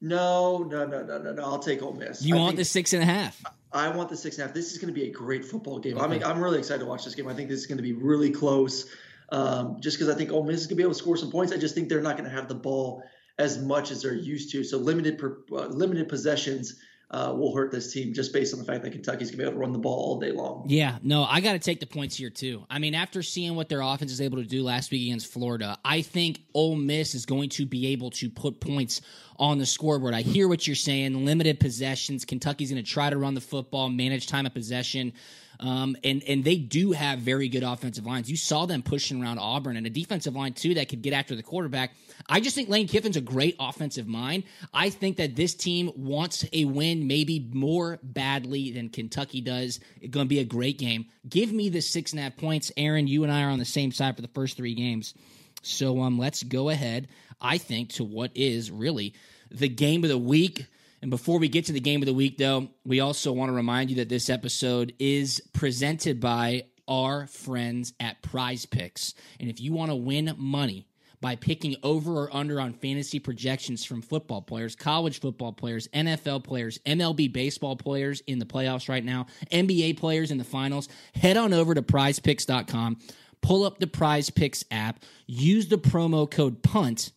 No, 0.00 0.58
no, 0.58 0.86
no, 0.86 1.02
no, 1.04 1.18
no, 1.18 1.32
no. 1.32 1.42
I'll 1.44 1.58
take 1.58 1.82
Ole 1.82 1.94
Miss. 1.94 2.22
You 2.24 2.36
I 2.36 2.38
want 2.38 2.50
think- 2.50 2.58
the 2.58 2.64
six 2.64 2.92
and 2.92 3.02
a 3.02 3.06
half? 3.06 3.42
I 3.72 3.88
want 3.88 4.08
the 4.08 4.16
six 4.16 4.36
and 4.36 4.44
a 4.44 4.46
half. 4.46 4.54
This 4.54 4.72
is 4.72 4.78
going 4.78 4.92
to 4.92 4.98
be 4.98 5.06
a 5.08 5.10
great 5.12 5.44
football 5.44 5.78
game. 5.78 5.98
I 5.98 6.04
Okay. 6.04 6.14
mean, 6.14 6.24
I'm 6.24 6.40
really 6.40 6.58
excited 6.58 6.80
to 6.80 6.86
watch 6.86 7.04
this 7.04 7.14
game. 7.14 7.28
I 7.28 7.34
think 7.34 7.48
this 7.48 7.60
is 7.60 7.66
going 7.66 7.76
to 7.76 7.82
be 7.82 7.92
really 7.92 8.30
close. 8.30 8.86
Um, 9.30 9.80
just 9.80 9.98
because 9.98 10.14
I 10.14 10.16
think 10.16 10.30
Ole 10.32 10.44
Miss 10.44 10.60
is 10.60 10.66
going 10.66 10.70
to 10.70 10.76
be 10.76 10.82
able 10.82 10.92
to 10.92 10.98
score 10.98 11.16
some 11.16 11.30
points. 11.30 11.52
I 11.52 11.56
just 11.58 11.74
think 11.74 11.88
they're 11.88 12.00
not 12.00 12.16
going 12.16 12.28
to 12.30 12.34
have 12.34 12.48
the 12.48 12.54
ball 12.54 13.02
as 13.38 13.58
much 13.58 13.90
as 13.90 14.00
they're 14.02 14.14
used 14.14 14.50
to. 14.52 14.62
So 14.64 14.78
limited 14.78 15.18
per, 15.18 15.38
uh, 15.52 15.66
limited 15.66 16.08
possessions 16.08 16.76
uh, 17.10 17.32
will 17.36 17.54
hurt 17.54 17.70
this 17.70 17.92
team 17.92 18.12
just 18.12 18.32
based 18.32 18.52
on 18.52 18.58
the 18.58 18.64
fact 18.66 18.82
that 18.82 18.90
Kentucky's 18.90 19.30
going 19.30 19.38
to 19.38 19.44
be 19.44 19.44
able 19.44 19.52
to 19.52 19.58
run 19.58 19.72
the 19.72 19.78
ball 19.78 19.94
all 19.94 20.18
day 20.18 20.32
long. 20.32 20.64
Yeah, 20.66 20.98
no, 21.02 21.24
I 21.24 21.40
got 21.40 21.52
to 21.52 21.58
take 21.58 21.78
the 21.78 21.86
points 21.86 22.16
here 22.16 22.30
too. 22.30 22.64
I 22.68 22.80
mean, 22.80 22.94
after 22.94 23.22
seeing 23.22 23.54
what 23.54 23.68
their 23.68 23.80
offense 23.80 24.10
is 24.10 24.20
able 24.20 24.38
to 24.38 24.44
do 24.44 24.64
last 24.64 24.90
week 24.90 25.06
against 25.06 25.32
Florida, 25.32 25.78
I 25.84 26.02
think 26.02 26.40
Ole 26.52 26.74
Miss 26.74 27.14
is 27.14 27.24
going 27.24 27.50
to 27.50 27.66
be 27.66 27.88
able 27.88 28.10
to 28.10 28.28
put 28.28 28.58
points 28.58 29.02
on 29.38 29.58
the 29.58 29.66
scoreboard. 29.66 30.14
I 30.14 30.22
hear 30.22 30.48
what 30.48 30.66
you're 30.66 30.74
saying. 30.74 31.24
Limited 31.24 31.60
possessions. 31.60 32.24
Kentucky's 32.24 32.72
going 32.72 32.82
to 32.82 32.90
try 32.90 33.08
to 33.08 33.16
run 33.16 33.34
the 33.34 33.40
football, 33.40 33.88
manage 33.88 34.26
time 34.26 34.46
of 34.46 34.54
possession. 34.54 35.12
Um, 35.60 35.96
and 36.04 36.22
and 36.24 36.44
they 36.44 36.56
do 36.56 36.92
have 36.92 37.20
very 37.20 37.48
good 37.48 37.62
offensive 37.62 38.04
lines. 38.04 38.30
You 38.30 38.36
saw 38.36 38.66
them 38.66 38.82
pushing 38.82 39.22
around 39.22 39.38
Auburn 39.38 39.76
and 39.76 39.86
a 39.86 39.90
defensive 39.90 40.34
line 40.34 40.52
too 40.52 40.74
that 40.74 40.88
could 40.88 41.02
get 41.02 41.12
after 41.12 41.34
the 41.34 41.42
quarterback. 41.42 41.94
I 42.28 42.40
just 42.40 42.54
think 42.54 42.68
Lane 42.68 42.88
Kiffin's 42.88 43.16
a 43.16 43.20
great 43.20 43.56
offensive 43.58 44.06
mind. 44.06 44.44
I 44.74 44.90
think 44.90 45.16
that 45.16 45.36
this 45.36 45.54
team 45.54 45.92
wants 45.96 46.44
a 46.52 46.64
win 46.64 47.06
maybe 47.06 47.48
more 47.52 47.98
badly 48.02 48.72
than 48.72 48.88
Kentucky 48.88 49.40
does. 49.40 49.80
It's 50.00 50.10
going 50.10 50.26
to 50.26 50.28
be 50.28 50.40
a 50.40 50.44
great 50.44 50.78
game. 50.78 51.06
Give 51.28 51.52
me 51.52 51.68
the 51.68 51.80
six 51.80 52.12
and 52.12 52.20
a 52.20 52.24
half 52.24 52.36
points. 52.36 52.72
Aaron, 52.76 53.06
you 53.06 53.22
and 53.22 53.32
I 53.32 53.42
are 53.42 53.50
on 53.50 53.58
the 53.58 53.64
same 53.64 53.92
side 53.92 54.16
for 54.16 54.22
the 54.22 54.28
first 54.28 54.56
three 54.56 54.74
games. 54.74 55.14
So 55.62 56.02
um, 56.02 56.18
let's 56.18 56.42
go 56.42 56.68
ahead. 56.68 57.08
I 57.40 57.58
think 57.58 57.90
to 57.94 58.04
what 58.04 58.30
is 58.34 58.70
really 58.70 59.14
the 59.50 59.68
game 59.68 60.04
of 60.04 60.10
the 60.10 60.18
week. 60.18 60.66
And 61.02 61.10
before 61.10 61.38
we 61.38 61.48
get 61.48 61.66
to 61.66 61.72
the 61.72 61.80
game 61.80 62.02
of 62.02 62.06
the 62.06 62.14
week, 62.14 62.38
though, 62.38 62.68
we 62.84 63.00
also 63.00 63.32
want 63.32 63.50
to 63.50 63.54
remind 63.54 63.90
you 63.90 63.96
that 63.96 64.08
this 64.08 64.30
episode 64.30 64.94
is 64.98 65.42
presented 65.52 66.20
by 66.20 66.64
our 66.88 67.26
friends 67.26 67.92
at 68.00 68.22
Prize 68.22 68.66
Picks. 68.66 69.14
And 69.40 69.50
if 69.50 69.60
you 69.60 69.72
want 69.72 69.90
to 69.90 69.96
win 69.96 70.34
money 70.38 70.86
by 71.20 71.34
picking 71.34 71.76
over 71.82 72.24
or 72.24 72.36
under 72.36 72.60
on 72.60 72.72
fantasy 72.72 73.18
projections 73.18 73.84
from 73.84 74.02
football 74.02 74.42
players, 74.42 74.76
college 74.76 75.20
football 75.20 75.52
players, 75.52 75.88
NFL 75.88 76.44
players, 76.44 76.78
MLB 76.86 77.32
baseball 77.32 77.76
players 77.76 78.20
in 78.26 78.38
the 78.38 78.44
playoffs 78.44 78.88
right 78.88 79.04
now, 79.04 79.26
NBA 79.50 79.98
players 79.98 80.30
in 80.30 80.38
the 80.38 80.44
finals, 80.44 80.88
head 81.14 81.36
on 81.36 81.52
over 81.52 81.74
to 81.74 81.82
prizepicks.com, 81.82 82.98
pull 83.42 83.64
up 83.64 83.78
the 83.78 83.86
Prize 83.86 84.30
Picks 84.30 84.64
app, 84.70 85.02
use 85.26 85.68
the 85.68 85.78
promo 85.78 86.30
code 86.30 86.62
PUNT 86.62 87.12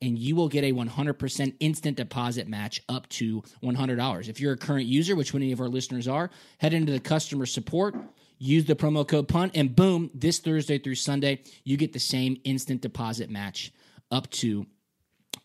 and 0.00 0.18
you 0.18 0.36
will 0.36 0.48
get 0.48 0.64
a 0.64 0.72
100% 0.72 1.54
instant 1.60 1.96
deposit 1.96 2.48
match 2.48 2.82
up 2.88 3.08
to 3.08 3.42
$100. 3.62 4.28
If 4.28 4.40
you're 4.40 4.52
a 4.52 4.56
current 4.56 4.86
user, 4.86 5.16
which 5.16 5.34
many 5.34 5.52
of 5.52 5.60
our 5.60 5.68
listeners 5.68 6.06
are, 6.06 6.30
head 6.58 6.72
into 6.72 6.92
the 6.92 7.00
customer 7.00 7.46
support, 7.46 7.96
use 8.38 8.64
the 8.64 8.76
promo 8.76 9.06
code 9.06 9.28
PUNT, 9.28 9.52
and 9.56 9.74
boom, 9.74 10.10
this 10.14 10.38
Thursday 10.38 10.78
through 10.78 10.94
Sunday, 10.94 11.42
you 11.64 11.76
get 11.76 11.92
the 11.92 11.98
same 11.98 12.36
instant 12.44 12.80
deposit 12.80 13.28
match 13.28 13.72
up 14.10 14.30
to 14.30 14.66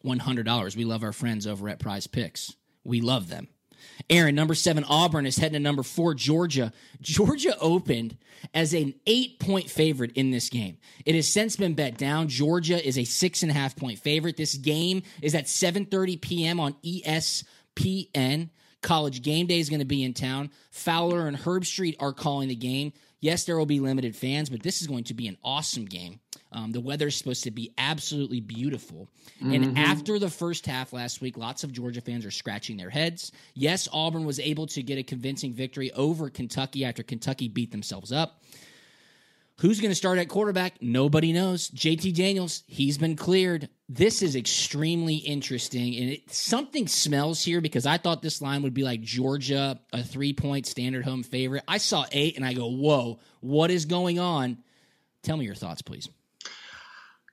$100. 0.05 0.75
We 0.75 0.85
love 0.85 1.03
our 1.03 1.13
friends 1.13 1.47
over 1.47 1.69
at 1.69 1.79
Prize 1.79 2.07
Picks. 2.07 2.55
We 2.83 3.01
love 3.01 3.29
them. 3.29 3.47
Aaron, 4.09 4.35
number 4.35 4.55
seven, 4.55 4.83
Auburn 4.83 5.25
is 5.25 5.37
heading 5.37 5.53
to 5.53 5.59
number 5.59 5.83
four, 5.83 6.13
Georgia. 6.13 6.73
Georgia 7.01 7.57
opened 7.59 8.17
as 8.53 8.73
an 8.73 8.93
eight 9.07 9.39
point 9.39 9.69
favorite 9.69 10.11
in 10.15 10.31
this 10.31 10.49
game. 10.49 10.77
It 11.05 11.15
has 11.15 11.27
since 11.27 11.55
been 11.55 11.73
bet 11.73 11.97
down. 11.97 12.27
Georgia 12.27 12.85
is 12.85 12.97
a 12.97 13.03
six 13.03 13.43
and 13.43 13.51
a 13.51 13.55
half 13.55 13.75
point 13.75 13.99
favorite. 13.99 14.37
This 14.37 14.55
game 14.55 15.03
is 15.21 15.35
at 15.35 15.45
7:30 15.45 16.19
p.m. 16.21 16.59
on 16.59 16.75
ESPN. 16.83 18.49
College 18.81 19.21
game 19.21 19.47
day 19.47 19.59
is 19.59 19.69
going 19.69 19.79
to 19.79 19.85
be 19.85 20.03
in 20.03 20.13
town. 20.13 20.51
Fowler 20.69 21.27
and 21.27 21.37
Herbstreit 21.37 21.95
are 21.99 22.11
calling 22.11 22.49
the 22.49 22.55
game. 22.55 22.91
Yes, 23.23 23.45
there 23.45 23.57
will 23.57 23.65
be 23.65 23.79
limited 23.79 24.17
fans, 24.17 24.49
but 24.49 24.61
this 24.61 24.81
is 24.81 24.87
going 24.87 25.05
to 25.05 25.13
be 25.13 25.29
an 25.29 25.37
awesome 25.45 25.85
game. 25.85 26.19
Um, 26.51 26.73
the 26.73 26.81
weather 26.81 27.07
is 27.07 27.15
supposed 27.15 27.45
to 27.45 27.51
be 27.51 27.73
absolutely 27.77 28.41
beautiful. 28.41 29.07
And 29.53 29.77
after 29.77 30.19
the 30.19 30.29
first 30.29 30.65
half 30.65 30.91
last 30.91 31.21
week, 31.21 31.37
lots 31.37 31.63
of 31.63 31.71
Georgia 31.71 32.01
fans 32.01 32.25
are 32.25 32.31
scratching 32.31 32.75
their 32.75 32.89
heads. 32.89 33.31
Yes, 33.53 33.87
Auburn 33.93 34.25
was 34.25 34.41
able 34.41 34.67
to 34.67 34.83
get 34.83 34.97
a 34.97 35.03
convincing 35.03 35.53
victory 35.53 35.89
over 35.93 36.29
Kentucky 36.29 36.83
after 36.83 37.01
Kentucky 37.01 37.47
beat 37.47 37.71
themselves 37.71 38.11
up. 38.11 38.43
Who's 39.59 39.79
going 39.79 39.91
to 39.91 39.95
start 39.95 40.17
at 40.17 40.29
quarterback? 40.29 40.81
Nobody 40.81 41.31
knows. 41.31 41.69
JT 41.69 42.15
Daniels, 42.15 42.63
he's 42.65 42.97
been 42.97 43.15
cleared. 43.15 43.69
This 43.87 44.21
is 44.23 44.35
extremely 44.35 45.15
interesting, 45.15 45.95
and 45.95 46.09
it, 46.09 46.31
something 46.31 46.87
smells 46.87 47.43
here 47.43 47.61
because 47.61 47.85
I 47.85 47.97
thought 47.97 48.23
this 48.23 48.41
line 48.41 48.63
would 48.63 48.73
be 48.73 48.83
like 48.83 49.01
Georgia, 49.01 49.79
a 49.93 50.03
three 50.03 50.33
point 50.33 50.65
standard 50.65 51.05
home 51.05 51.21
favorite. 51.21 51.63
I 51.67 51.77
saw 51.77 52.05
eight, 52.11 52.35
and 52.35 52.43
I 52.43 52.53
go, 52.53 52.67
"Whoa, 52.67 53.19
what 53.41 53.69
is 53.69 53.85
going 53.85 54.17
on?" 54.17 54.57
Tell 55.21 55.37
me 55.37 55.45
your 55.45 55.55
thoughts, 55.55 55.83
please. 55.83 56.09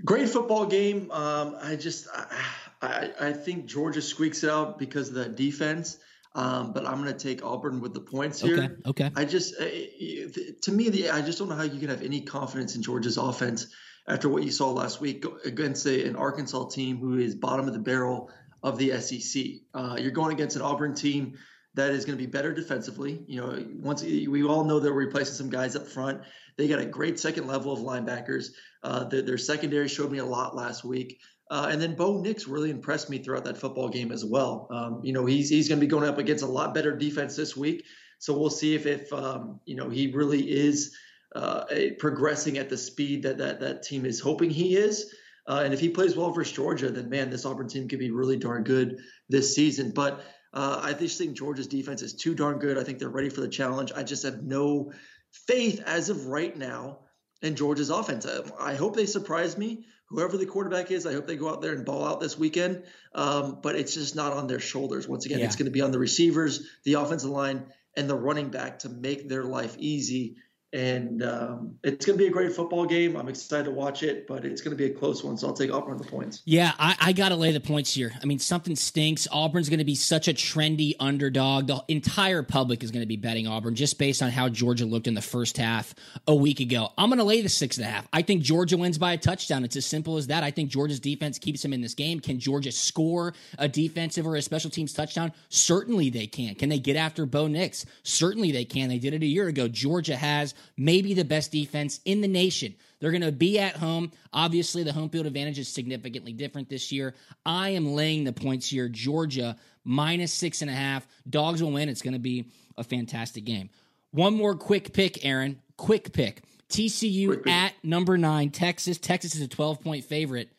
Great 0.04 0.28
football 0.28 0.66
game. 0.66 1.11
Um, 1.11 1.56
I 1.61 1.76
just 1.76 2.06
I, 2.14 2.44
I, 2.83 3.11
I 3.20 3.33
think 3.33 3.66
Georgia 3.66 4.02
squeaks 4.02 4.44
it 4.44 4.50
out 4.50 4.78
because 4.78 5.09
of 5.09 5.14
that 5.14 5.37
defense. 5.37 5.98
Um, 6.34 6.72
but 6.72 6.86
I'm 6.86 7.02
going 7.02 7.12
to 7.12 7.18
take 7.18 7.44
Auburn 7.44 7.80
with 7.80 7.92
the 7.92 8.00
points 8.00 8.40
here. 8.40 8.54
Okay, 8.56 8.74
okay. 8.86 9.10
I 9.16 9.24
just 9.24 9.60
uh, 9.60 9.64
to 9.64 10.72
me, 10.72 10.88
the, 10.88 11.10
I 11.10 11.22
just 11.22 11.38
don't 11.38 11.48
know 11.48 11.56
how 11.56 11.64
you 11.64 11.80
can 11.80 11.88
have 11.88 12.02
any 12.02 12.20
confidence 12.20 12.76
in 12.76 12.82
Georgia's 12.82 13.16
offense 13.16 13.66
after 14.06 14.28
what 14.28 14.44
you 14.44 14.50
saw 14.50 14.70
last 14.70 15.00
week 15.00 15.24
against 15.44 15.86
a, 15.86 16.06
an 16.06 16.16
Arkansas 16.16 16.68
team 16.68 16.98
who 16.98 17.18
is 17.18 17.34
bottom 17.34 17.66
of 17.66 17.72
the 17.72 17.80
barrel 17.80 18.30
of 18.62 18.78
the 18.78 19.00
SEC. 19.00 19.44
Uh, 19.74 19.96
you're 19.98 20.12
going 20.12 20.32
against 20.32 20.56
an 20.56 20.62
Auburn 20.62 20.94
team 20.94 21.36
that 21.74 21.90
is 21.90 22.04
going 22.04 22.18
to 22.18 22.24
be 22.24 22.30
better 22.30 22.52
defensively. 22.52 23.22
You 23.26 23.40
know, 23.40 23.66
once 23.76 24.02
we 24.02 24.44
all 24.44 24.64
know 24.64 24.80
they're 24.80 24.92
replacing 24.92 25.34
some 25.34 25.50
guys 25.50 25.76
up 25.76 25.86
front. 25.86 26.22
They 26.56 26.68
got 26.68 26.80
a 26.80 26.86
great 26.86 27.18
second 27.18 27.46
level 27.46 27.72
of 27.72 27.78
linebackers. 27.80 28.48
Uh, 28.82 29.04
their, 29.04 29.22
their 29.22 29.38
secondary 29.38 29.88
showed 29.88 30.10
me 30.10 30.18
a 30.18 30.24
lot 30.24 30.54
last 30.54 30.84
week. 30.84 31.20
Uh, 31.50 31.68
and 31.70 31.82
then 31.82 31.96
Bo 31.96 32.20
Nix 32.20 32.46
really 32.46 32.70
impressed 32.70 33.10
me 33.10 33.18
throughout 33.18 33.44
that 33.44 33.58
football 33.58 33.88
game 33.88 34.12
as 34.12 34.24
well. 34.24 34.68
Um, 34.70 35.00
you 35.02 35.12
know, 35.12 35.26
he's 35.26 35.50
he's 35.50 35.68
going 35.68 35.80
to 35.80 35.86
be 35.86 35.90
going 35.90 36.08
up 36.08 36.18
against 36.18 36.44
a 36.44 36.46
lot 36.46 36.74
better 36.74 36.96
defense 36.96 37.34
this 37.34 37.56
week. 37.56 37.84
So 38.20 38.38
we'll 38.38 38.50
see 38.50 38.74
if 38.74 38.86
if 38.86 39.12
um, 39.12 39.60
you 39.64 39.74
know 39.74 39.90
he 39.90 40.12
really 40.12 40.48
is 40.48 40.96
uh, 41.34 41.64
progressing 41.98 42.56
at 42.58 42.68
the 42.68 42.76
speed 42.76 43.24
that 43.24 43.38
that 43.38 43.60
that 43.60 43.82
team 43.82 44.06
is 44.06 44.20
hoping 44.20 44.50
he 44.50 44.76
is. 44.76 45.12
Uh, 45.48 45.62
and 45.64 45.74
if 45.74 45.80
he 45.80 45.88
plays 45.88 46.16
well 46.16 46.30
versus 46.30 46.54
Georgia, 46.54 46.90
then 46.90 47.08
man, 47.10 47.30
this 47.30 47.44
Auburn 47.44 47.66
team 47.66 47.88
could 47.88 47.98
be 47.98 48.12
really 48.12 48.36
darn 48.36 48.62
good 48.62 48.98
this 49.28 49.54
season. 49.56 49.90
But 49.90 50.22
uh, 50.52 50.80
I 50.82 50.92
just 50.92 51.18
think 51.18 51.36
Georgia's 51.36 51.66
defense 51.66 52.02
is 52.02 52.14
too 52.14 52.34
darn 52.36 52.58
good. 52.58 52.78
I 52.78 52.84
think 52.84 53.00
they're 53.00 53.08
ready 53.08 53.30
for 53.30 53.40
the 53.40 53.48
challenge. 53.48 53.90
I 53.94 54.04
just 54.04 54.22
have 54.22 54.42
no 54.42 54.92
faith 55.32 55.82
as 55.84 56.10
of 56.10 56.26
right 56.26 56.56
now 56.56 57.00
in 57.42 57.56
Georgia's 57.56 57.90
offense. 57.90 58.26
I 58.60 58.74
hope 58.74 58.94
they 58.94 59.06
surprise 59.06 59.56
me. 59.56 59.84
Whoever 60.11 60.37
the 60.37 60.46
quarterback 60.46 60.90
is, 60.90 61.07
I 61.07 61.12
hope 61.12 61.27
they 61.27 61.37
go 61.37 61.49
out 61.49 61.62
there 61.62 61.73
and 61.73 61.85
ball 61.85 62.05
out 62.05 62.20
this 62.20 62.37
weekend. 62.37 62.83
Um, 63.14 63.61
but 63.62 63.77
it's 63.77 63.94
just 63.94 64.16
not 64.16 64.33
on 64.33 64.49
their 64.49 64.61
shoulders. 64.61 65.07
Once 65.07 65.25
again, 65.25 65.38
yeah. 65.38 65.44
it's 65.44 65.57
going 65.57 65.66
to 65.66 65.73
be 65.73 65.83
on 65.83 65.92
the 65.92 65.99
receivers, 65.99 66.68
the 66.85 66.94
offensive 66.94 67.31
line, 67.31 67.66
and 67.96 68.11
the 68.11 68.16
running 68.16 68.51
back 68.51 68.81
to 68.81 68.88
make 68.88 69.29
their 69.29 69.44
life 69.44 69.77
easy 69.79 70.37
and 70.72 71.22
um, 71.24 71.74
it's 71.83 72.06
going 72.06 72.16
to 72.16 72.22
be 72.22 72.28
a 72.28 72.33
great 72.33 72.52
football 72.52 72.87
game. 72.87 73.16
I'm 73.16 73.28
excited 73.28 73.64
to 73.64 73.72
watch 73.72 74.02
it, 74.04 74.26
but 74.28 74.44
it's 74.44 74.62
going 74.62 74.70
to 74.70 74.76
be 74.76 74.90
a 74.90 74.94
close 74.94 75.24
one, 75.24 75.37
so 75.37 75.48
I'll 75.48 75.52
take 75.52 75.72
Auburn 75.72 75.92
on 75.92 75.98
the 75.98 76.04
points. 76.04 76.42
Yeah, 76.44 76.72
I, 76.78 76.96
I 77.00 77.12
got 77.12 77.30
to 77.30 77.37
lay 77.37 77.50
the 77.50 77.61
points 77.61 77.92
here. 77.92 78.12
I 78.22 78.26
mean, 78.26 78.38
something 78.38 78.76
stinks. 78.76 79.26
Auburn's 79.33 79.68
going 79.68 79.80
to 79.80 79.85
be 79.85 79.96
such 79.96 80.28
a 80.28 80.33
trendy 80.33 80.94
underdog. 81.00 81.66
The 81.66 81.83
entire 81.88 82.44
public 82.44 82.85
is 82.85 82.92
going 82.92 83.02
to 83.02 83.06
be 83.06 83.16
betting 83.16 83.48
Auburn 83.48 83.74
just 83.74 83.98
based 83.98 84.22
on 84.22 84.30
how 84.30 84.48
Georgia 84.48 84.85
looked 84.85 85.09
in 85.09 85.14
the 85.14 85.22
first 85.22 85.56
half 85.56 85.92
a 86.28 86.35
week 86.35 86.61
ago. 86.61 86.92
I'm 86.96 87.09
going 87.09 87.18
to 87.18 87.24
lay 87.24 87.42
the 87.42 87.48
six 87.48 87.76
and 87.76 87.87
a 87.87 87.90
half. 87.90 88.06
I 88.12 88.22
think 88.22 88.42
Georgia 88.42 88.76
wins 88.76 88.96
by 88.96 89.12
a 89.14 89.18
touchdown. 89.18 89.64
It's 89.64 89.76
as 89.76 89.87
simple 89.87 90.18
as 90.18 90.28
that. 90.28 90.44
I 90.44 90.52
think 90.52 90.70
Georgia's 90.70 91.00
defense 91.00 91.38
keeps 91.38 91.62
them 91.62 91.72
in 91.72 91.80
this 91.80 91.94
game. 91.94 92.20
Can 92.20 92.38
Georgia 92.38 92.70
score 92.70 93.35
a 93.59 93.66
defensive 93.66 94.24
or 94.24 94.37
a 94.37 94.42
special 94.42 94.70
teams 94.70 94.92
touchdown? 94.92 95.33
Certainly 95.48 96.11
they 96.11 96.28
can. 96.28 96.54
Can 96.54 96.68
they 96.68 96.78
get 96.78 96.96
after 96.96 97.26
Bo 97.26 97.48
Nix? 97.48 97.87
Certainly 98.04 98.52
they 98.52 98.64
can. 98.64 98.88
They 98.88 98.98
did 98.98 99.14
it 99.14 99.22
a 99.22 99.26
year 99.26 99.48
ago. 99.48 99.66
Georgia 99.66 100.16
has 100.16 100.54
maybe 100.77 101.14
the 101.14 101.25
best 101.25 101.53
defense 101.53 102.01
in 102.05 102.20
the 102.20 102.29
nation. 102.29 102.75
They're 103.01 103.11
going 103.11 103.23
to 103.23 103.33
be 103.33 103.59
at 103.59 103.77
home. 103.77 104.12
Obviously, 104.33 104.83
the 104.83 104.92
home 104.92 105.09
field 105.09 105.27
advantage 105.27 105.59
is 105.59 105.68
significantly 105.68 106.33
different 106.33 106.68
this 106.68 106.92
year. 106.92 107.14
I 107.44 107.70
am 107.70 107.94
laying 107.94 108.25
the 108.25 108.33
points 108.33 108.68
here. 108.68 108.88
Georgia 108.88 109.57
minus 109.85 110.33
six 110.33 110.62
and 110.62 110.70
a 110.70 110.75
half. 110.75 111.07
Dogs 111.29 111.62
will 111.62 111.73
win. 111.73 111.88
It's 111.88 112.03
going 112.03 112.12
to 112.12 112.18
be 112.18 112.46
a 112.77 112.85
fantastic 112.85 113.44
game. 113.44 113.70
One 114.11 114.35
more 114.35 114.55
quick 114.55 114.92
pick, 114.92 115.25
Aaron. 115.25 115.61
Quick 115.77 116.12
pick. 116.12 116.42
TCU 116.68 117.27
quick 117.27 117.44
pick. 117.44 117.53
at 117.53 117.73
number 117.83 118.18
nine, 118.18 118.51
Texas. 118.51 118.99
Texas 118.99 119.35
is 119.35 119.40
a 119.40 119.49
12 119.49 119.81
point 119.81 120.05
favorite. 120.05 120.51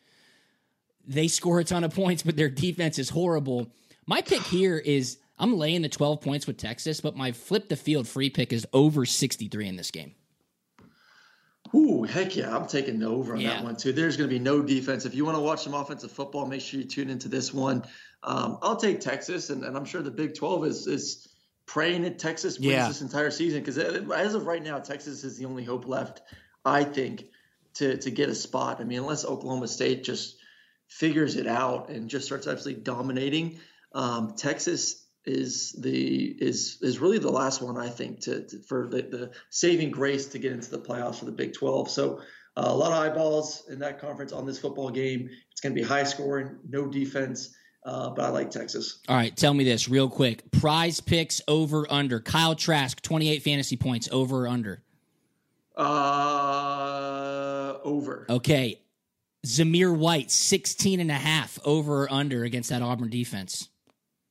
They 1.06 1.28
score 1.28 1.60
a 1.60 1.64
ton 1.64 1.84
of 1.84 1.94
points, 1.94 2.22
but 2.22 2.36
their 2.36 2.48
defense 2.48 2.98
is 2.98 3.08
horrible. 3.08 3.68
My 4.06 4.20
pick 4.20 4.42
here 4.42 4.78
is 4.78 5.18
I'm 5.38 5.56
laying 5.56 5.82
the 5.82 5.88
12 5.88 6.20
points 6.20 6.46
with 6.46 6.56
Texas, 6.56 7.00
but 7.00 7.16
my 7.16 7.32
flip 7.32 7.68
the 7.68 7.76
field 7.76 8.06
free 8.06 8.30
pick 8.30 8.52
is 8.52 8.66
over 8.72 9.04
63 9.04 9.68
in 9.68 9.76
this 9.76 9.90
game. 9.90 10.14
Ooh, 11.74 12.02
heck 12.02 12.36
yeah. 12.36 12.54
I'm 12.54 12.66
taking 12.66 12.98
the 12.98 13.06
over 13.06 13.34
on 13.34 13.40
yeah. 13.40 13.54
that 13.54 13.64
one 13.64 13.76
too. 13.76 13.92
There's 13.92 14.16
going 14.16 14.28
to 14.28 14.34
be 14.34 14.38
no 14.38 14.62
defense. 14.62 15.06
If 15.06 15.14
you 15.14 15.24
want 15.24 15.36
to 15.36 15.42
watch 15.42 15.62
some 15.62 15.74
offensive 15.74 16.12
football, 16.12 16.46
make 16.46 16.60
sure 16.60 16.80
you 16.80 16.86
tune 16.86 17.08
into 17.08 17.28
this 17.28 17.52
one. 17.52 17.84
Um, 18.22 18.58
I'll 18.62 18.76
take 18.76 19.00
Texas, 19.00 19.50
and, 19.50 19.64
and, 19.64 19.76
I'm 19.76 19.84
sure 19.84 20.02
the 20.02 20.10
Big 20.10 20.34
12 20.34 20.66
is 20.66 20.86
is 20.86 21.28
praying 21.66 22.02
that 22.02 22.18
Texas 22.18 22.58
wins 22.58 22.72
yeah. 22.72 22.88
this 22.88 23.00
entire 23.00 23.30
season 23.30 23.60
because 23.60 23.78
as 23.78 24.34
of 24.34 24.46
right 24.46 24.62
now, 24.62 24.78
Texas 24.78 25.24
is 25.24 25.38
the 25.38 25.46
only 25.46 25.64
hope 25.64 25.86
left, 25.86 26.20
I 26.64 26.84
think, 26.84 27.24
to 27.74 27.96
to 27.96 28.10
get 28.10 28.28
a 28.28 28.34
spot. 28.34 28.80
I 28.80 28.84
mean, 28.84 28.98
unless 28.98 29.24
Oklahoma 29.24 29.66
State 29.66 30.04
just 30.04 30.36
figures 30.88 31.36
it 31.36 31.46
out 31.46 31.88
and 31.88 32.10
just 32.10 32.26
starts 32.26 32.46
absolutely 32.46 32.82
dominating, 32.82 33.58
um, 33.94 34.34
Texas 34.36 35.01
is 35.24 35.72
the 35.72 36.36
is 36.40 36.78
is 36.82 36.98
really 36.98 37.18
the 37.18 37.30
last 37.30 37.62
one 37.62 37.76
I 37.76 37.88
think 37.88 38.20
to, 38.20 38.42
to 38.46 38.58
for 38.60 38.88
the, 38.88 39.02
the, 39.02 39.30
saving 39.50 39.90
grace 39.90 40.26
to 40.28 40.38
get 40.38 40.52
into 40.52 40.70
the 40.70 40.78
playoffs 40.78 41.16
for 41.16 41.26
the 41.26 41.32
Big 41.32 41.54
12. 41.54 41.90
So 41.90 42.20
uh, 42.56 42.64
a 42.66 42.74
lot 42.74 42.92
of 42.92 42.98
eyeballs 42.98 43.64
in 43.70 43.78
that 43.80 44.00
conference 44.00 44.32
on 44.32 44.46
this 44.46 44.58
football 44.58 44.90
game. 44.90 45.30
It's 45.50 45.60
going 45.60 45.74
to 45.74 45.80
be 45.80 45.86
high 45.86 46.04
scoring, 46.04 46.56
no 46.68 46.86
defense. 46.86 47.54
Uh, 47.84 48.10
but 48.10 48.24
I 48.24 48.28
like 48.28 48.50
Texas. 48.50 49.00
All 49.08 49.16
right, 49.16 49.36
tell 49.36 49.52
me 49.54 49.64
this 49.64 49.88
real 49.88 50.08
quick. 50.08 50.48
Prize 50.52 51.00
picks 51.00 51.40
over 51.48 51.84
under. 51.90 52.20
Kyle 52.20 52.54
Trask, 52.54 53.02
28 53.02 53.42
fantasy 53.42 53.76
points, 53.76 54.08
over 54.12 54.44
or 54.44 54.48
under? 54.48 54.82
Uh, 55.76 57.74
over. 57.82 58.26
Okay. 58.28 58.80
Zamir 59.44 59.96
White, 59.96 60.30
16 60.30 61.00
and 61.00 61.10
a 61.10 61.14
half, 61.14 61.58
over 61.64 62.04
or 62.04 62.12
under 62.12 62.44
against 62.44 62.70
that 62.70 62.82
Auburn 62.82 63.10
defense? 63.10 63.68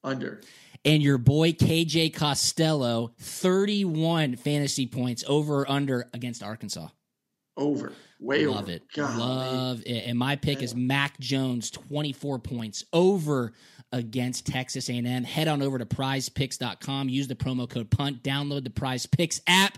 Under 0.01 0.41
and 0.85 1.01
your 1.03 1.17
boy 1.17 1.53
KJ 1.53 2.13
Costello, 2.13 3.13
31 3.19 4.35
fantasy 4.35 4.87
points 4.87 5.23
over 5.27 5.61
or 5.61 5.71
under 5.71 6.09
against 6.13 6.43
Arkansas. 6.43 6.87
Over. 7.57 7.93
Way 8.19 8.45
Love 8.45 8.63
over. 8.63 8.71
it. 8.71 8.83
Golly. 8.95 9.17
Love 9.17 9.83
it. 9.85 10.05
And 10.05 10.17
my 10.17 10.35
pick 10.35 10.61
is 10.61 10.75
Mac 10.75 11.19
Jones, 11.19 11.69
24 11.71 12.39
points 12.39 12.85
over 12.93 13.53
against 13.91 14.45
Texas 14.47 14.89
A&M. 14.89 15.23
Head 15.23 15.47
on 15.47 15.61
over 15.61 15.77
to 15.77 15.85
prizepicks.com. 15.85 17.09
Use 17.09 17.27
the 17.27 17.35
promo 17.35 17.69
code 17.69 17.89
PUNT. 17.89 18.23
Download 18.23 18.63
the 18.63 18.69
Prize 18.69 19.05
Picks 19.05 19.41
app. 19.47 19.77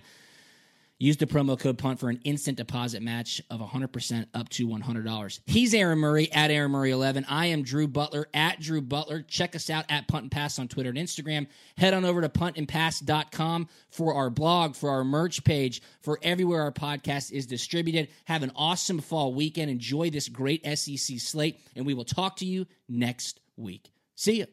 Use 1.04 1.18
the 1.18 1.26
promo 1.26 1.60
code 1.60 1.78
PUNT 1.78 2.00
for 2.00 2.10
an 2.10 2.22
instant 2.24 2.56
deposit 2.56 3.02
match 3.02 3.42
of 3.50 3.60
100% 3.60 4.26
up 4.34 4.48
to 4.48 4.66
$100. 4.66 5.40
He's 5.46 5.74
Aaron 5.74 6.00
Murray 6.00 6.32
at 6.32 6.50
Aaron 6.50 6.72
Murray11. 6.72 7.26
I 7.28 7.48
am 7.48 7.62
Drew 7.62 7.90
Butler 7.90 8.30
at 8.34 8.62
Drew 8.62 8.80
Butler. 8.80 9.22
Check 9.22 9.54
us 9.54 9.70
out 9.70 9.84
at 9.90 10.08
Punt 10.08 10.22
and 10.22 10.32
Pass 10.32 10.60
on 10.60 10.70
Twitter 10.70 10.92
and 10.92 10.98
Instagram. 10.98 11.48
Head 11.76 11.94
on 11.94 12.06
over 12.06 12.22
to 12.22 12.30
puntandpass.com 12.30 13.68
for 13.90 14.14
our 14.14 14.30
blog, 14.30 14.78
for 14.78 14.92
our 14.92 15.04
merch 15.04 15.44
page, 15.44 15.82
for 16.00 16.20
everywhere 16.24 16.62
our 16.62 16.72
podcast 16.72 17.34
is 17.34 17.48
distributed. 17.48 18.08
Have 18.24 18.44
an 18.44 18.54
awesome 18.56 19.00
fall 19.00 19.34
weekend. 19.34 19.70
Enjoy 19.70 20.10
this 20.10 20.30
great 20.30 20.66
SEC 20.66 21.20
slate, 21.20 21.60
and 21.76 21.86
we 21.86 21.94
will 21.94 22.06
talk 22.06 22.38
to 22.38 22.46
you 22.46 22.66
next 22.88 23.42
week. 23.58 23.92
See 24.16 24.38
you. 24.40 24.46